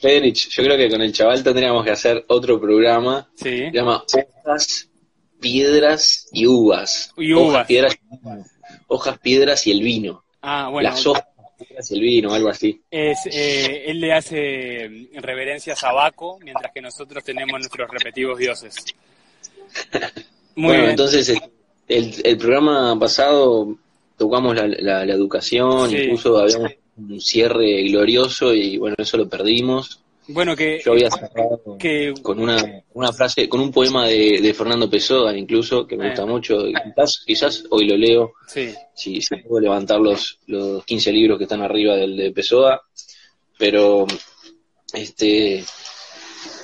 Federic, 0.00 0.36
yo 0.50 0.62
creo 0.64 0.76
que 0.76 0.88
con 0.90 1.00
el 1.02 1.12
chaval 1.12 1.42
tendríamos 1.42 1.84
que 1.84 1.90
hacer 1.90 2.24
otro 2.28 2.60
programa 2.60 3.28
Sí. 3.34 3.58
Se 3.66 3.70
llama 3.72 4.02
Hojas, 4.44 4.90
Piedras 5.40 6.28
y 6.32 6.46
Uvas. 6.46 7.12
Y 7.16 7.32
Hojas, 7.32 7.48
uvas. 7.50 7.66
piedras, 7.66 7.98
hojas, 8.88 9.18
piedras 9.18 9.66
y 9.66 9.70
el 9.72 9.80
vino. 9.82 10.24
Ah, 10.42 10.68
bueno. 10.70 10.88
Las 10.90 11.06
hojas 11.06 11.24
el 11.90 12.00
vino, 12.00 12.32
algo 12.32 12.48
así. 12.48 12.80
Es, 12.90 13.18
eh, 13.26 13.84
él 13.86 14.00
le 14.00 14.12
hace 14.12 15.08
reverencias 15.14 15.82
a 15.84 15.92
Baco, 15.92 16.38
mientras 16.42 16.72
que 16.72 16.80
nosotros 16.80 17.22
tenemos 17.24 17.58
nuestros 17.58 17.88
repetitivos 17.90 18.38
dioses. 18.38 18.76
Muy 20.56 20.68
bueno, 20.68 20.80
bien. 20.82 20.90
entonces 20.90 21.28
el, 21.28 21.40
el- 21.88 22.14
el 22.24 22.36
programa 22.38 22.96
pasado 22.98 23.76
tocamos 24.16 24.54
la, 24.54 24.66
la- 24.68 25.04
la 25.04 25.12
educación, 25.14 25.90
Sí. 25.90 25.96
incluso 25.96 26.38
habíamos 26.38 26.72
un 26.96 27.20
cierre 27.20 27.82
glorioso 27.84 28.54
y 28.54 28.78
bueno, 28.78 28.94
eso 28.98 29.16
lo 29.16 29.28
perdimos. 29.28 30.00
Bueno, 30.28 30.56
que, 30.56 30.80
Yo 30.84 30.92
había 30.92 31.10
cerrado 31.10 31.76
que 31.78 32.14
con 32.22 32.38
una, 32.40 32.56
una 32.94 33.12
frase, 33.12 33.48
con 33.48 33.60
un 33.60 33.70
poema 33.70 34.06
de, 34.06 34.40
de 34.40 34.54
Fernando 34.54 34.88
Pessoa 34.88 35.36
incluso, 35.36 35.86
que 35.86 35.96
me 35.96 36.06
Eh. 36.06 36.08
gusta 36.10 36.24
mucho, 36.26 36.64
quizás, 36.64 37.22
quizás 37.26 37.64
hoy 37.70 37.86
lo 37.88 37.96
leo, 37.96 38.32
sí, 38.46 38.72
si, 38.94 39.20
si 39.20 39.36
puedo 39.36 39.60
levantar 39.60 40.00
los, 40.00 40.38
los 40.46 40.84
15 40.84 41.12
libros 41.12 41.36
que 41.38 41.44
están 41.44 41.60
arriba 41.62 41.94
del 41.96 42.16
de 42.16 42.32
Pessoa, 42.32 42.80
pero 43.58 44.06
este 44.94 45.62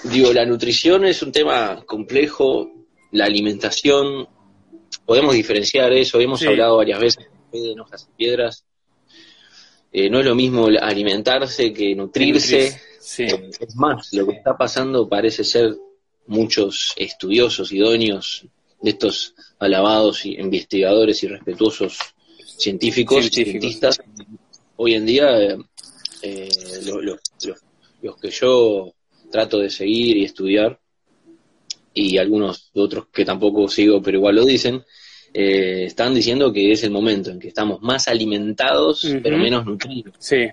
digo, 0.04 0.32
la 0.32 0.46
nutrición 0.46 1.04
es 1.04 1.22
un 1.22 1.30
tema 1.32 1.82
complejo, 1.84 2.70
la 3.12 3.26
alimentación, 3.26 4.26
podemos 5.04 5.34
diferenciar 5.34 5.92
eso, 5.92 6.18
hemos 6.18 6.40
Sí. 6.40 6.46
hablado 6.46 6.78
varias 6.78 6.98
veces 7.00 7.26
de 7.52 7.74
hojas 7.80 8.08
y 8.10 8.16
piedras, 8.16 8.64
Eh, 9.92 10.08
no 10.08 10.20
es 10.20 10.24
lo 10.24 10.36
mismo 10.36 10.68
alimentarse 10.80 11.72
que 11.72 11.96
nutrirse, 11.96 12.80
sí, 13.10 13.26
Es 13.58 13.74
más, 13.76 14.12
lo 14.12 14.26
que 14.26 14.34
está 14.34 14.56
pasando 14.56 15.08
parece 15.08 15.42
ser 15.42 15.76
muchos 16.26 16.92
estudiosos, 16.96 17.72
idóneos, 17.72 18.44
de 18.80 18.90
estos 18.90 19.34
alabados 19.58 20.24
y 20.24 20.36
investigadores 20.38 21.22
y 21.24 21.26
respetuosos 21.28 21.98
científicos, 22.56 23.26
Científicos. 23.26 23.60
cientistas, 23.60 24.00
hoy 24.76 24.94
en 24.94 25.06
día 25.06 25.38
eh, 25.42 25.58
eh, 26.22 26.48
lo- 26.86 27.02
lo- 27.02 27.18
lo- 27.46 27.56
los 28.02 28.16
que 28.20 28.30
yo 28.30 28.92
trato 29.30 29.58
de 29.58 29.70
seguir 29.70 30.16
y 30.16 30.24
estudiar, 30.24 30.78
y 31.92 32.16
algunos 32.18 32.70
otros 32.74 33.08
que 33.12 33.24
tampoco 33.24 33.68
sigo, 33.68 34.00
pero 34.00 34.18
igual 34.18 34.36
lo 34.36 34.44
dicen, 34.44 34.82
eh, 35.34 35.84
están 35.86 36.14
diciendo 36.14 36.52
que 36.52 36.72
es 36.72 36.82
el 36.84 36.90
momento 36.90 37.30
en 37.30 37.38
que 37.40 37.48
estamos 37.48 37.80
más 37.82 38.06
alimentados, 38.08 39.04
pero 39.22 39.36
menos 39.38 39.66
nutridos. 39.66 40.14
Sí, 40.18 40.46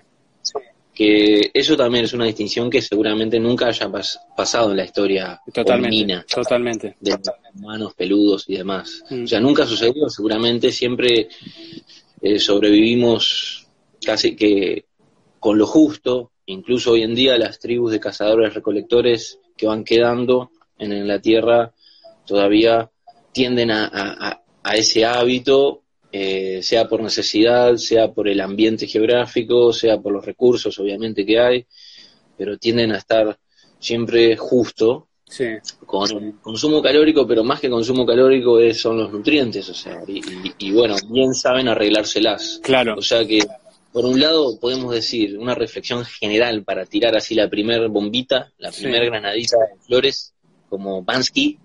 que 0.98 1.52
eso 1.54 1.76
también 1.76 2.06
es 2.06 2.12
una 2.12 2.24
distinción 2.24 2.68
que 2.68 2.82
seguramente 2.82 3.38
nunca 3.38 3.68
haya 3.68 3.86
pas- 3.86 4.18
pasado 4.36 4.72
en 4.72 4.78
la 4.78 4.84
historia 4.84 5.40
totalmente, 5.54 5.86
hominina 5.86 6.26
totalmente. 6.28 6.96
de 6.98 7.10
los 7.12 7.20
humanos 7.54 7.94
peludos 7.94 8.44
y 8.48 8.56
demás. 8.56 9.04
Mm. 9.08 9.22
O 9.22 9.26
sea, 9.28 9.38
nunca 9.38 9.64
sucedió, 9.64 10.08
seguramente 10.08 10.72
siempre 10.72 11.28
eh, 12.20 12.38
sobrevivimos 12.40 13.68
casi 14.04 14.34
que 14.34 14.86
con 15.38 15.56
lo 15.56 15.68
justo, 15.68 16.32
incluso 16.46 16.90
hoy 16.90 17.02
en 17.04 17.14
día 17.14 17.38
las 17.38 17.60
tribus 17.60 17.92
de 17.92 18.00
cazadores 18.00 18.52
recolectores 18.54 19.38
que 19.56 19.66
van 19.68 19.84
quedando 19.84 20.50
en, 20.80 20.90
en 20.90 21.06
la 21.06 21.20
tierra 21.20 21.72
todavía 22.26 22.90
tienden 23.32 23.70
a, 23.70 23.84
a- 23.84 24.28
a- 24.30 24.42
a 24.64 24.74
ese 24.74 25.04
hábito, 25.04 25.82
eh, 26.12 26.60
sea 26.62 26.88
por 26.88 27.02
necesidad, 27.02 27.76
sea 27.76 28.10
por 28.12 28.28
el 28.28 28.40
ambiente 28.40 28.86
geográfico, 28.86 29.72
sea 29.72 29.98
por 29.98 30.12
los 30.12 30.24
recursos 30.24 30.78
obviamente 30.78 31.24
que 31.26 31.38
hay, 31.38 31.66
pero 32.36 32.56
tienden 32.58 32.92
a 32.92 32.98
estar 32.98 33.38
siempre 33.78 34.36
justo 34.36 35.04
Sí, 35.30 35.44
con 35.84 36.32
consumo 36.40 36.80
calórico, 36.80 37.26
pero 37.26 37.44
más 37.44 37.60
que 37.60 37.68
consumo 37.68 38.06
calórico 38.06 38.58
es, 38.60 38.80
son 38.80 38.96
los 38.96 39.12
nutrientes, 39.12 39.68
o 39.68 39.74
sea, 39.74 40.02
y, 40.08 40.20
y- 40.20 40.54
y 40.58 40.70
bueno, 40.72 40.96
bien 41.10 41.34
saben 41.34 41.68
arreglárselas. 41.68 42.60
claro. 42.62 42.94
O 42.96 43.02
sea 43.02 43.26
que, 43.26 43.40
por 43.92 44.06
un 44.06 44.18
lado, 44.18 44.58
podemos 44.58 44.94
decir 44.94 45.36
una 45.36 45.54
reflexión 45.54 46.02
general 46.06 46.64
para 46.64 46.86
tirar 46.86 47.14
así 47.14 47.34
la 47.34 47.46
primer 47.50 47.88
bombita, 47.88 48.50
la 48.56 48.72
Sí. 48.72 48.84
primer 48.84 49.04
granadita 49.04 49.58
de 49.58 49.78
flores, 49.82 50.32
como 50.70 51.02
Bansky, 51.02 51.58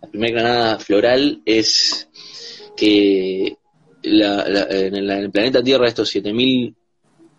la 0.00 0.08
primera 0.08 0.32
granada 0.40 0.78
floral 0.78 1.42
es 1.44 2.08
que 2.76 3.56
la- 4.02 4.48
la- 4.48 4.66
en, 4.70 4.94
el, 4.96 5.10
en 5.10 5.18
el 5.18 5.30
planeta 5.30 5.62
Tierra 5.62 5.88
estos 5.88 6.08
7000 6.10 6.74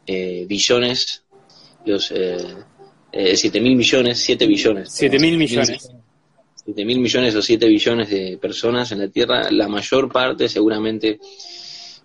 eh, 0.07 0.45
billones, 0.47 1.23
los 1.85 2.11
eh, 2.11 2.37
eh, 3.11 3.35
7000 3.37 3.75
millones, 3.75 4.19
7 4.19 4.45
billones. 4.47 4.89
7.000 5.01 5.37
millones. 5.37 5.89
7 6.65 6.85
mil 6.85 6.99
millones 6.99 7.35
o 7.35 7.41
7 7.41 7.67
billones 7.67 8.09
de 8.09 8.37
personas 8.41 8.89
en 8.93 8.99
la 8.99 9.09
Tierra, 9.09 9.51
la 9.51 9.67
mayor 9.67 10.09
parte 10.09 10.47
seguramente 10.47 11.19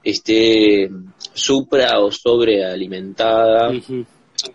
esté 0.02 0.90
supra 1.32 2.00
o 2.00 2.10
sobrealimentada 2.10 3.70
Ujú. 3.70 4.04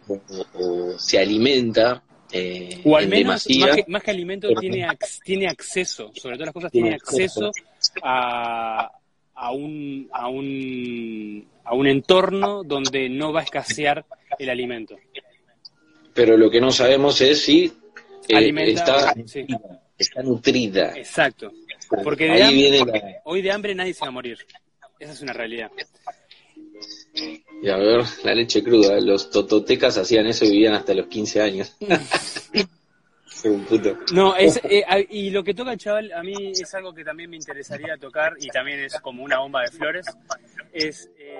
o, 0.09 0.19
o 0.59 0.99
se 0.99 1.19
alimenta 1.19 2.03
eh, 2.31 2.81
O 2.83 2.97
al 2.97 3.05
en 3.05 3.09
menos, 3.11 3.47
más 3.57 3.75
que, 3.75 3.85
más 3.87 4.03
que 4.03 4.11
alimento, 4.11 4.49
tiene, 4.59 4.85
ac- 4.87 5.21
tiene 5.23 5.47
acceso, 5.47 6.11
sobre 6.15 6.35
todas 6.35 6.47
las 6.47 6.53
cosas, 6.53 6.71
tiene 6.71 6.89
Tiene 6.89 6.95
acceso 6.95 7.51
a, 8.01 8.91
a, 9.35 9.51
un, 9.51 10.09
a, 10.11 10.27
un, 10.29 11.45
a 11.63 11.73
un 11.73 11.87
entorno 11.87 12.63
donde 12.63 13.09
no 13.09 13.31
va 13.33 13.41
a 13.41 13.43
escasear 13.43 14.05
el 14.37 14.49
alimento. 14.49 14.97
Pero 16.13 16.37
lo 16.37 16.49
que 16.49 16.61
no 16.61 16.71
sabemos 16.71 17.19
es 17.21 17.41
si 17.41 17.71
eh, 18.29 18.53
está, 18.67 19.13
sí. 19.25 19.45
está 19.97 20.21
nutrida. 20.21 20.91
Exacto. 20.95 21.51
Porque 22.03 22.25
de 22.25 22.43
hambre- 22.43 22.79
la, 22.79 23.21
Hoy 23.25 23.41
de 23.41 23.51
hambre 23.51 23.75
nadie 23.75 23.93
se 23.93 24.01
va 24.01 24.07
a 24.07 24.11
morir. 24.11 24.37
Esa 24.99 25.11
es 25.13 25.21
una 25.21 25.33
realidad. 25.33 25.69
y 27.61 27.69
a 27.69 27.77
ver, 27.77 28.03
la 28.23 28.33
leche 28.35 28.63
cruda. 28.63 28.99
Los 28.99 29.29
tototecas 29.29 29.97
hacían 29.97 30.27
eso 30.27 30.45
y 30.45 30.51
vivían 30.51 30.73
hasta 30.73 30.93
los 30.93 31.07
15 31.07 31.41
años. 31.41 31.75
Un 33.45 33.65
puto. 33.65 33.97
No, 34.13 34.35
es, 34.35 34.59
eh, 34.63 34.83
y 35.09 35.29
lo 35.29 35.43
que 35.43 35.53
toca 35.53 35.71
el 35.73 35.77
chaval 35.77 36.11
a 36.13 36.23
mí 36.23 36.51
es 36.53 36.73
algo 36.75 36.93
que 36.93 37.03
también 37.03 37.29
me 37.29 37.35
interesaría 37.35 37.97
tocar 37.97 38.33
y 38.39 38.47
también 38.47 38.79
es 38.79 38.99
como 39.01 39.23
una 39.23 39.39
bomba 39.39 39.61
de 39.61 39.71
flores. 39.71 40.05
Es, 40.71 41.09
eh, 41.17 41.35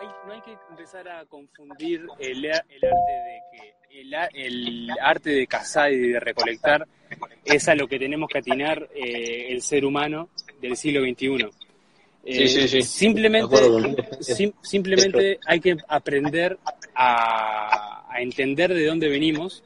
hay- 0.00 0.08
no 0.26 0.32
hay 0.32 0.40
que 0.42 0.56
empezar 0.70 1.08
a 1.08 1.24
confundir 1.26 2.06
el, 2.18 2.50
arte 2.50 2.66
de 2.70 3.40
que 3.52 4.00
el, 4.00 4.90
arte 5.00 5.30
de 5.30 5.46
cazar 5.46 5.92
y 5.92 5.98
de 6.12 6.20
recolectar 6.20 6.86
es 7.44 7.68
a 7.68 7.74
lo 7.74 7.88
que 7.88 7.98
tenemos 7.98 8.28
que 8.28 8.38
atinar 8.38 8.88
eh, 8.94 9.46
el 9.50 9.62
ser 9.62 9.84
humano 9.84 10.28
del 10.60 10.76
siglo 10.76 11.00
XXI. 11.02 11.26
Eh, 11.44 11.50
Sí, 12.30 12.48
sí, 12.48 12.68
sí. 12.68 12.82
Simplemente, 12.82 13.56
sim- 14.20 14.52
simplemente 14.62 15.38
hay 15.46 15.60
que 15.60 15.76
aprender 15.88 16.58
a, 16.94 18.04
a 18.12 18.20
entender 18.20 18.74
de 18.74 18.84
dónde 18.86 19.08
venimos, 19.08 19.64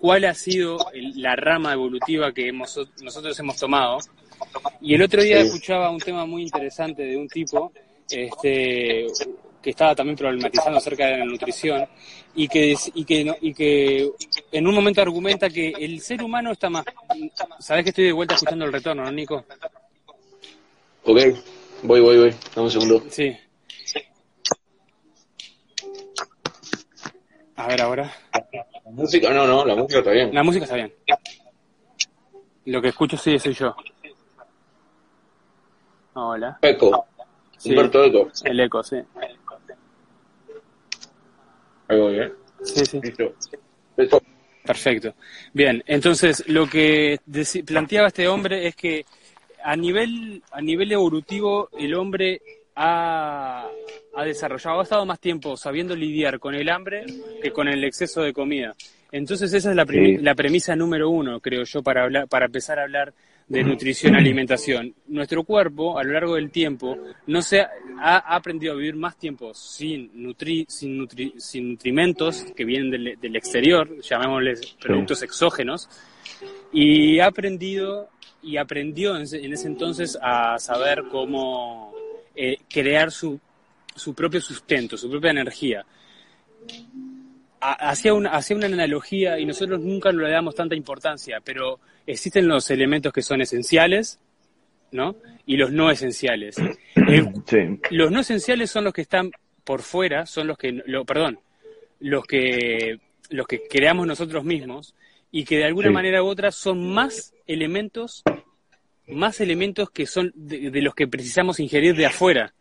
cuál 0.00 0.24
ha 0.24 0.34
sido 0.34 0.90
el- 0.92 1.20
la 1.20 1.36
rama 1.36 1.72
evolutiva 1.72 2.32
que 2.32 2.48
hemos, 2.48 2.78
nosotros 3.02 3.38
hemos 3.38 3.56
tomado. 3.58 3.98
Y 4.80 4.94
el 4.94 5.02
otro 5.02 5.22
día 5.22 5.40
Sí. 5.42 5.46
escuchaba 5.48 5.90
un 5.90 5.98
tema 6.00 6.24
muy 6.26 6.42
interesante 6.42 7.02
de 7.02 7.16
un 7.16 7.28
tipo 7.28 7.72
este, 8.08 9.06
que 9.62 9.70
estaba 9.70 9.94
también 9.94 10.16
problematizando 10.16 10.78
acerca 10.78 11.06
de 11.06 11.18
la 11.18 11.24
nutrición 11.24 11.86
y 12.34 12.48
que, 12.48 12.74
y, 12.94 13.04
que, 13.04 13.36
y 13.42 13.54
que 13.54 14.10
en 14.50 14.66
un 14.66 14.74
momento 14.74 15.00
argumenta 15.02 15.48
que 15.48 15.68
el 15.78 16.00
ser 16.00 16.20
humano 16.22 16.50
está 16.50 16.68
más... 16.70 16.84
Sabes 17.60 17.84
que 17.84 17.90
estoy 17.90 18.04
de 18.06 18.12
vuelta 18.12 18.34
escuchando 18.34 18.64
el 18.64 18.72
retorno, 18.72 19.04
¿no, 19.04 19.12
Nico? 19.12 19.44
Ok, 21.04 21.18
voy, 21.82 22.00
voy, 22.00 22.18
voy. 22.18 22.34
Dame 22.54 22.64
un 22.66 22.70
segundo. 22.70 23.04
Sí. 23.10 23.36
A 27.56 27.66
ver 27.68 27.82
ahora. 27.82 28.12
La 28.90 28.96
música, 28.96 29.30
no, 29.32 29.46
no, 29.46 29.64
la 29.64 29.76
música 29.76 29.98
está 30.00 30.10
bien. 30.10 30.34
La 30.34 30.42
música 30.42 30.64
está 30.64 30.74
bien. 30.74 30.92
Lo 32.64 32.82
que 32.82 32.88
escucho 32.88 33.16
sí 33.16 33.38
soy 33.38 33.54
yo. 33.54 33.76
Hola. 36.14 36.58
Eco. 36.60 37.06
Sí. 37.56 37.70
Humberto 37.70 38.02
Eco. 38.02 38.28
El 38.44 38.58
eco, 38.58 38.82
sí. 38.82 38.96
Ahí 41.86 42.00
voy, 42.00 42.18
¿eh? 42.18 42.32
Sí, 42.64 42.84
sí. 42.84 43.00
Listo. 43.96 44.20
Perfecto. 44.64 45.14
Bien, 45.52 45.82
entonces 45.86 46.44
lo 46.48 46.66
que 46.66 47.20
planteaba 47.64 48.08
este 48.08 48.26
hombre 48.26 48.66
es 48.66 48.74
que 48.74 49.06
a 49.62 49.76
nivel, 49.76 50.42
a 50.50 50.60
nivel 50.60 50.90
evolutivo 50.90 51.68
el 51.78 51.94
hombre 51.94 52.42
ha, 52.74 53.68
ha 54.14 54.24
desarrollado, 54.24 54.80
ha 54.80 54.82
estado 54.82 55.06
más 55.06 55.20
tiempo 55.20 55.56
sabiendo 55.56 55.94
lidiar 55.94 56.38
con 56.40 56.54
el 56.54 56.68
hambre 56.68 57.04
que 57.42 57.50
con 57.52 57.68
el 57.68 57.84
exceso 57.84 58.22
de 58.22 58.32
comida. 58.32 58.74
Entonces 59.12 59.52
esa 59.52 59.70
es 59.70 59.76
la, 59.76 59.84
Sí. 59.86 60.16
la 60.18 60.34
premisa 60.34 60.76
número 60.76 61.10
uno, 61.10 61.40
creo 61.40 61.64
yo, 61.64 61.82
para, 61.82 62.04
hablar, 62.04 62.28
para 62.28 62.46
empezar 62.46 62.78
a 62.78 62.82
hablar 62.84 63.12
de 63.48 63.64
nutrición 63.64 64.14
alimentación. 64.14 64.94
Nuestro 65.08 65.42
cuerpo, 65.42 65.98
a 65.98 66.04
lo 66.04 66.12
largo 66.12 66.36
del 66.36 66.52
tiempo, 66.52 66.96
no 67.26 67.42
se 67.42 67.60
ha, 67.60 67.68
ha 67.98 68.36
aprendido 68.36 68.74
a 68.74 68.76
vivir 68.76 68.94
más 68.94 69.16
tiempo 69.18 69.52
sin, 69.54 70.10
nutri, 70.14 70.64
sin, 70.68 70.96
nutri- 71.00 71.36
sin 71.38 71.70
nutrimentos 71.70 72.44
que 72.54 72.64
vienen 72.64 72.90
del, 72.92 73.18
del 73.20 73.34
exterior, 73.36 74.00
llamémosles 74.02 74.76
productos 74.80 75.22
exógenos, 75.24 75.88
y 76.72 77.18
ha 77.18 77.26
aprendido 77.26 78.08
y 78.42 78.56
aprendió 78.56 79.16
en 79.16 79.22
ese, 79.22 79.44
en 79.44 79.52
ese 79.52 79.66
entonces 79.66 80.16
a 80.22 80.56
saber 80.60 81.02
cómo 81.10 81.92
eh, 82.36 82.56
crear 82.72 83.10
su 83.10 83.38
su 84.00 84.14
propio 84.14 84.40
sustento, 84.40 84.96
su 84.96 85.08
propia 85.10 85.30
energía. 85.30 85.84
Ha- 87.60 87.90
Hacía 87.90 88.14
una, 88.14 88.30
hacía 88.30 88.56
una 88.56 88.66
analogía 88.66 89.38
y 89.38 89.44
nosotros 89.46 89.80
nunca 89.80 90.10
le 90.12 90.30
damos 90.30 90.54
tanta 90.54 90.74
importancia, 90.74 91.40
pero 91.44 91.78
existen 92.06 92.48
los 92.48 92.70
elementos 92.70 93.12
que 93.12 93.22
son 93.22 93.40
esenciales, 93.42 94.18
¿no? 94.92 95.16
Y 95.46 95.56
los 95.56 95.70
no 95.72 95.90
esenciales. 95.90 96.56
Sí, 97.46 97.58
los 97.90 98.10
no 98.12 98.20
esenciales 98.20 98.70
son 98.70 98.84
los 98.84 98.92
que 98.92 99.02
están 99.02 99.30
por 99.64 99.82
fuera, 99.82 100.26
son 100.26 100.46
los 100.46 100.56
que, 100.56 100.80
lo, 100.86 101.04
perdón, 101.04 101.40
los 101.98 102.24
que, 102.24 102.98
los 103.30 103.46
que 103.46 103.62
creamos 103.68 104.06
nosotros 104.06 104.44
mismos 104.44 104.94
y 105.32 105.44
que 105.44 105.58
de 105.58 105.64
alguna 105.64 105.88
Sí. 105.88 105.94
manera 105.94 106.22
u 106.22 106.26
otra 106.26 106.50
son 106.52 106.92
más 106.92 107.34
elementos, 107.46 108.22
más 109.08 109.40
elementos 109.40 109.90
que 109.90 110.06
son 110.06 110.32
de, 110.34 110.70
de 110.70 110.82
los 110.82 110.94
que 110.94 111.08
precisamos 111.08 111.58
ingerir 111.60 111.96
de 111.96 112.06
afuera. 112.06 112.54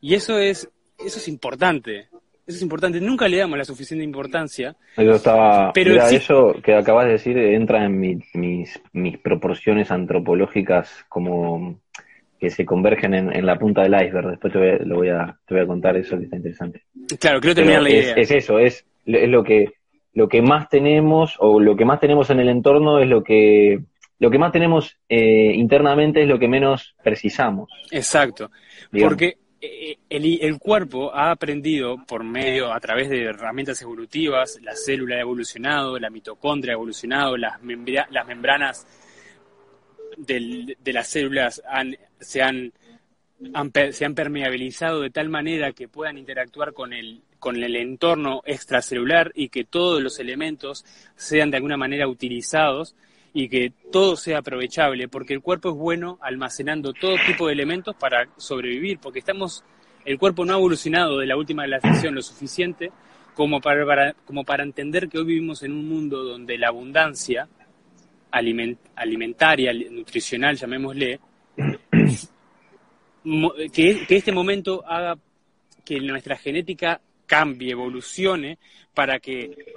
Y 0.00 0.14
eso 0.14 0.38
es, 0.38 0.68
eso 0.98 1.18
es 1.18 1.28
importante. 1.28 2.08
Eso 2.46 2.56
es 2.56 2.62
importante. 2.62 3.00
Nunca 3.00 3.28
le 3.28 3.36
damos 3.36 3.58
la 3.58 3.64
suficiente 3.64 4.02
importancia. 4.04 4.74
Yo 4.96 5.12
estaba. 5.12 5.72
Pero 5.72 5.92
mira, 5.92 6.06
sí- 6.06 6.16
eso 6.16 6.54
que 6.64 6.74
acabas 6.74 7.06
de 7.06 7.12
decir 7.12 7.36
entra 7.38 7.84
en 7.84 7.98
mi- 8.00 8.18
mis, 8.34 8.80
mis 8.92 9.18
proporciones 9.18 9.90
antropológicas 9.90 11.04
como 11.08 11.80
que 12.38 12.50
se 12.50 12.64
convergen 12.64 13.12
en, 13.14 13.36
en 13.36 13.44
la 13.46 13.58
punta 13.58 13.82
del 13.82 13.92
iceberg. 13.94 14.30
Después 14.30 14.52
te 14.52 14.58
voy, 14.58 14.68
a, 14.70 14.76
lo 14.78 14.96
voy 14.96 15.08
a, 15.10 15.38
te 15.46 15.54
voy 15.54 15.62
a 15.62 15.66
contar 15.66 15.96
eso 15.96 16.16
que 16.18 16.24
está 16.24 16.36
interesante. 16.36 16.82
Claro, 17.20 17.40
quiero 17.40 17.54
Pero 17.54 17.54
terminar 17.54 17.82
la 17.82 17.90
idea. 17.90 18.14
es 18.14 18.30
eso, 18.30 18.58
es, 18.58 18.84
es 19.06 19.28
lo 19.28 19.44
que 19.44 19.72
lo 20.12 20.26
que 20.28 20.42
más 20.42 20.68
tenemos 20.68 21.36
o 21.38 21.60
lo 21.60 21.76
que 21.76 21.84
más 21.84 22.00
tenemos 22.00 22.30
en 22.30 22.40
el 22.40 22.48
entorno 22.48 22.98
es 22.98 23.06
lo 23.06 23.22
que 23.22 23.80
lo 24.18 24.28
que 24.30 24.38
más 24.38 24.50
tenemos 24.52 24.98
eh, 25.08 25.52
internamente 25.54 26.22
es 26.22 26.28
lo 26.28 26.38
que 26.38 26.48
menos 26.48 26.96
precisamos. 27.04 27.70
Exacto. 27.92 28.50
digamos. 28.90 29.12
Porque 29.14 29.36
el, 29.60 30.38
el 30.42 30.58
cuerpo 30.58 31.14
ha 31.14 31.30
aprendido 31.30 31.98
por 32.06 32.24
medio, 32.24 32.72
a 32.72 32.80
través 32.80 33.10
de 33.10 33.24
herramientas 33.24 33.80
evolutivas, 33.82 34.58
la 34.62 34.74
célula 34.74 35.16
ha 35.16 35.20
evolucionado, 35.20 35.98
la 35.98 36.10
mitocondria 36.10 36.72
ha 36.72 36.76
evolucionado, 36.76 37.36
las, 37.36 37.60
las 38.10 38.26
membranas 38.26 38.86
del- 40.16 40.76
de 40.82 40.92
las 40.92 41.08
células 41.08 41.62
han- 41.68 41.96
se, 42.18 42.42
han, 42.42 42.72
han 43.54 43.72
se 43.92 44.04
han 44.04 44.14
permeabilizado 44.14 45.00
de 45.00 45.10
tal 45.10 45.28
manera 45.28 45.72
que 45.72 45.88
puedan 45.88 46.18
interactuar 46.18 46.72
con 46.72 46.92
el, 46.92 47.22
con 47.38 47.56
el 47.62 47.76
entorno 47.76 48.42
extracelular 48.44 49.32
y 49.34 49.48
que 49.48 49.64
todos 49.64 50.02
los 50.02 50.18
elementos 50.18 50.84
sean 51.16 51.50
de 51.50 51.56
alguna 51.58 51.76
manera 51.76 52.08
utilizados 52.08 52.94
y 53.32 53.48
que 53.48 53.72
todo 53.92 54.16
sea 54.16 54.38
aprovechable, 54.38 55.06
porque 55.08 55.34
el 55.34 55.40
cuerpo 55.40 55.70
es 55.70 55.76
bueno 55.76 56.18
almacenando 56.20 56.92
todo 56.92 57.14
tipo 57.26 57.46
de 57.46 57.52
elementos 57.52 57.94
para 57.96 58.28
sobrevivir, 58.36 58.98
porque 58.98 59.20
estamos, 59.20 59.64
el 60.04 60.18
cuerpo 60.18 60.44
no 60.44 60.54
ha 60.54 60.56
evolucionado 60.56 61.18
de 61.18 61.26
la 61.26 61.36
última 61.36 61.64
glaciación 61.64 62.14
lo 62.14 62.22
suficiente 62.22 62.90
como 63.34 63.60
para, 63.60 63.86
para- 63.86 64.12
como 64.24 64.44
para 64.44 64.64
entender 64.64 65.08
que 65.08 65.18
hoy 65.18 65.24
vivimos 65.26 65.62
en 65.62 65.72
un 65.72 65.88
mundo 65.88 66.24
donde 66.24 66.58
la 66.58 66.68
abundancia 66.68 67.48
aliment- 68.32 68.78
alimentaria, 68.96 69.72
nutricional, 69.72 70.56
llamémosle, 70.56 71.20
mo- 73.24 73.52
que, 73.72 74.06
que 74.06 74.16
este 74.16 74.32
momento 74.32 74.84
haga 74.86 75.16
que 75.84 76.00
nuestra 76.00 76.36
genética 76.36 77.00
cambie, 77.26 77.72
evolucione, 77.72 78.58
para 78.94 79.20
que 79.20 79.74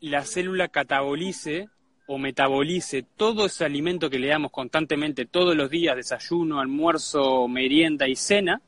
la 0.00 0.24
célula 0.24 0.68
catabolice 0.68 1.68
o 2.12 2.18
metabolice 2.18 3.06
todo 3.16 3.46
ese 3.46 3.64
alimento 3.64 4.10
que 4.10 4.18
le 4.18 4.28
damos 4.28 4.50
constantemente 4.50 5.24
todos 5.24 5.56
los 5.56 5.70
días, 5.70 5.96
desayuno, 5.96 6.60
almuerzo, 6.60 7.48
merienda 7.48 8.06
y 8.06 8.16
cena, 8.16 8.60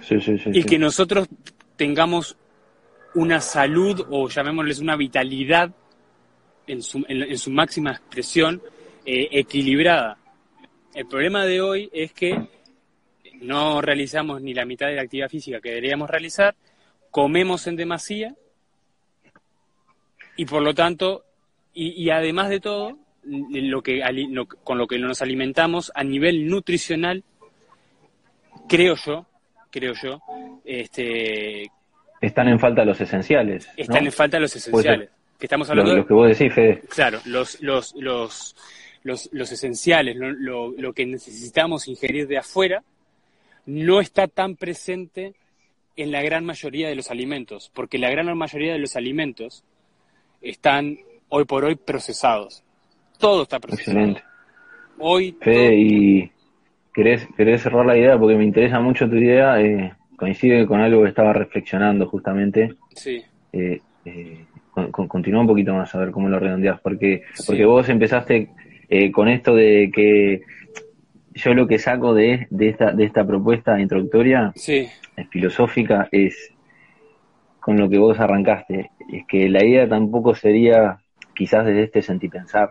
Sí, 0.00 0.20
sí, 0.20 0.36
sí, 0.36 0.50
y 0.52 0.62
que 0.64 0.78
nosotros 0.78 1.26
tengamos 1.76 2.36
una 3.14 3.40
salud 3.40 4.04
o 4.10 4.28
llamémosles 4.28 4.80
una 4.80 4.94
vitalidad 4.94 5.70
en 6.66 6.82
su, 6.82 6.98
en, 7.08 7.22
en 7.22 7.38
su 7.38 7.50
máxima 7.50 7.92
expresión 7.92 8.60
eh, 9.06 9.28
equilibrada. 9.30 10.18
El 10.92 11.06
problema 11.06 11.46
de 11.46 11.62
hoy 11.62 11.88
es 11.94 12.12
que 12.12 12.46
no 13.40 13.80
realizamos 13.80 14.42
ni 14.42 14.52
la 14.52 14.66
mitad 14.66 14.88
de 14.88 14.96
la 14.96 15.02
actividad 15.02 15.30
física 15.30 15.62
que 15.62 15.70
deberíamos 15.70 16.10
realizar, 16.10 16.54
comemos 17.10 17.66
en 17.68 17.76
demasía 17.76 18.34
y 20.36 20.44
por 20.44 20.62
lo 20.62 20.74
tanto, 20.74 21.23
y, 21.74 21.90
y 22.02 22.10
además 22.10 22.48
de 22.48 22.60
todo, 22.60 22.96
lo 23.24 23.82
que, 23.82 24.02
lo- 24.30 24.46
con 24.46 24.78
lo 24.78 24.86
que 24.86 24.98
nos 24.98 25.20
alimentamos 25.22 25.90
a 25.94 26.04
nivel 26.04 26.46
nutricional, 26.48 27.24
creo 28.68 28.94
yo, 28.96 29.26
creo 29.70 29.94
yo, 29.94 30.20
este, 30.64 31.70
Están 32.20 32.48
en 32.48 32.58
falta 32.58 32.84
los 32.84 33.00
esenciales. 33.00 33.66
¿no? 33.66 33.72
están 33.76 34.04
en 34.06 34.12
falta 34.12 34.38
los 34.38 34.54
esenciales. 34.56 35.10
Que 35.38 35.46
estamos 35.46 35.68
Lo, 35.68 35.72
hablando 35.72 35.92
de, 35.92 35.98
lo 35.98 36.06
que 36.06 36.14
vos 36.14 36.38
decís, 36.38 36.54
Fede. 36.54 36.82
Claro, 36.88 37.20
los, 37.24 37.60
los, 37.60 37.94
los, 37.96 38.54
los, 39.02 39.28
los 39.32 39.52
esenciales, 39.52 40.16
lo, 40.16 40.30
lo, 40.30 40.70
lo 40.72 40.92
que 40.92 41.04
necesitamos 41.06 41.88
ingerir 41.88 42.28
de 42.28 42.38
afuera, 42.38 42.82
no 43.66 44.00
está 44.00 44.28
tan 44.28 44.56
presente 44.56 45.34
en 45.96 46.12
la 46.12 46.22
gran 46.22 46.44
mayoría 46.44 46.88
de 46.88 46.94
los 46.94 47.10
alimentos, 47.10 47.70
porque 47.74 47.98
la 47.98 48.10
gran 48.10 48.36
mayoría 48.36 48.72
de 48.72 48.78
los 48.78 48.96
alimentos 48.96 49.64
están 50.40 50.98
hoy 51.34 51.44
por 51.44 51.64
hoy 51.64 51.74
procesados. 51.74 52.62
Todo 53.18 53.42
está 53.42 53.58
procesado. 53.58 53.90
Excelente. 53.98 54.22
Hoy 54.98 55.36
Fede, 55.40 55.64
todo- 55.66 55.72
y 55.76 56.30
querés, 56.92 57.26
querés 57.36 57.62
cerrar 57.62 57.84
la 57.84 57.98
idea 57.98 58.16
porque 58.16 58.36
me 58.36 58.44
interesa 58.44 58.78
mucho 58.80 59.08
tu 59.08 59.16
idea. 59.16 59.60
eh, 59.60 59.92
coincide 60.16 60.64
con 60.64 60.80
algo 60.80 61.02
que 61.02 61.08
estaba 61.08 61.32
reflexionando 61.32 62.06
justamente. 62.06 62.74
sí, 62.94 63.20
Eh, 63.52 63.80
eh, 64.04 64.44
con- 64.70 64.92
con- 64.92 65.08
continúa 65.08 65.40
un 65.40 65.46
poquito 65.48 65.74
más 65.74 65.92
a 65.94 65.98
ver 65.98 66.10
cómo 66.12 66.28
lo 66.28 66.38
redondeás, 66.38 66.80
porque, 66.80 67.22
Sí. 67.34 67.42
porque 67.46 67.64
vos 67.64 67.88
empezaste 67.88 68.48
eh, 68.88 69.10
con 69.10 69.28
esto 69.28 69.54
de 69.56 69.90
que 69.92 70.42
yo 71.34 71.54
lo 71.54 71.66
que 71.66 71.78
saco 71.80 72.14
de, 72.14 72.46
de, 72.50 72.68
esta, 72.68 72.92
de 72.92 73.04
esta 73.04 73.26
propuesta 73.26 73.80
introductoria 73.80 74.52
sí, 74.54 74.88
filosófica 75.30 76.08
es 76.12 76.52
con 77.60 77.76
lo 77.78 77.88
que 77.88 77.98
vos 77.98 78.20
arrancaste, 78.20 78.90
es 79.12 79.26
que 79.26 79.48
la 79.48 79.64
idea 79.64 79.88
tampoco 79.88 80.34
sería, 80.34 80.98
quizás 81.34 81.64
desde 81.66 81.84
este 81.84 82.02
sentipensar, 82.02 82.70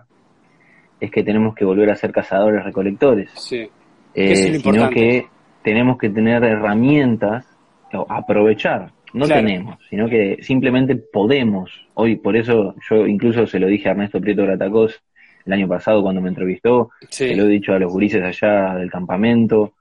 es 1.00 1.12
que 1.12 1.24
tenemos 1.24 1.54
que 1.56 1.66
volver 1.66 1.90
a 1.92 1.96
ser 1.96 2.12
cazadores 2.12 2.64
recolectores, 2.64 3.30
sí, 3.36 3.68
eh, 4.14 4.36
sino 4.36 4.56
importante. 4.56 4.96
que 4.96 5.26
tenemos 5.64 5.98
que 5.98 6.10
tener 6.10 6.44
herramientas, 6.44 7.46
o 7.94 8.06
aprovechar, 8.10 8.92
no 9.14 9.26
Claro. 9.26 9.46
tenemos, 9.46 9.78
sino 9.90 10.08
que 10.10 10.38
simplemente 10.42 10.96
podemos. 10.96 11.72
Hoy, 11.94 12.16
por 12.16 12.36
eso 12.36 12.74
yo 12.90 13.06
incluso 13.06 13.46
se 13.46 13.60
lo 13.60 13.68
dije 13.68 13.88
a 13.90 13.92
Ernesto 13.92 14.20
Prieto 14.20 14.44
Gratacós 14.44 15.00
el 15.46 15.54
año 15.54 15.68
pasado 15.68 16.02
cuando 16.02 16.22
me 16.22 16.30
entrevistó, 16.30 16.90
sí, 17.10 17.28
se 17.30 17.36
lo 17.36 17.44
he 17.44 17.50
dicho 17.50 17.74
a 17.74 17.80
los 17.80 17.92
gurises 17.92 18.24
allá 18.24 18.76
del 18.76 18.90
campamento. 18.90 19.74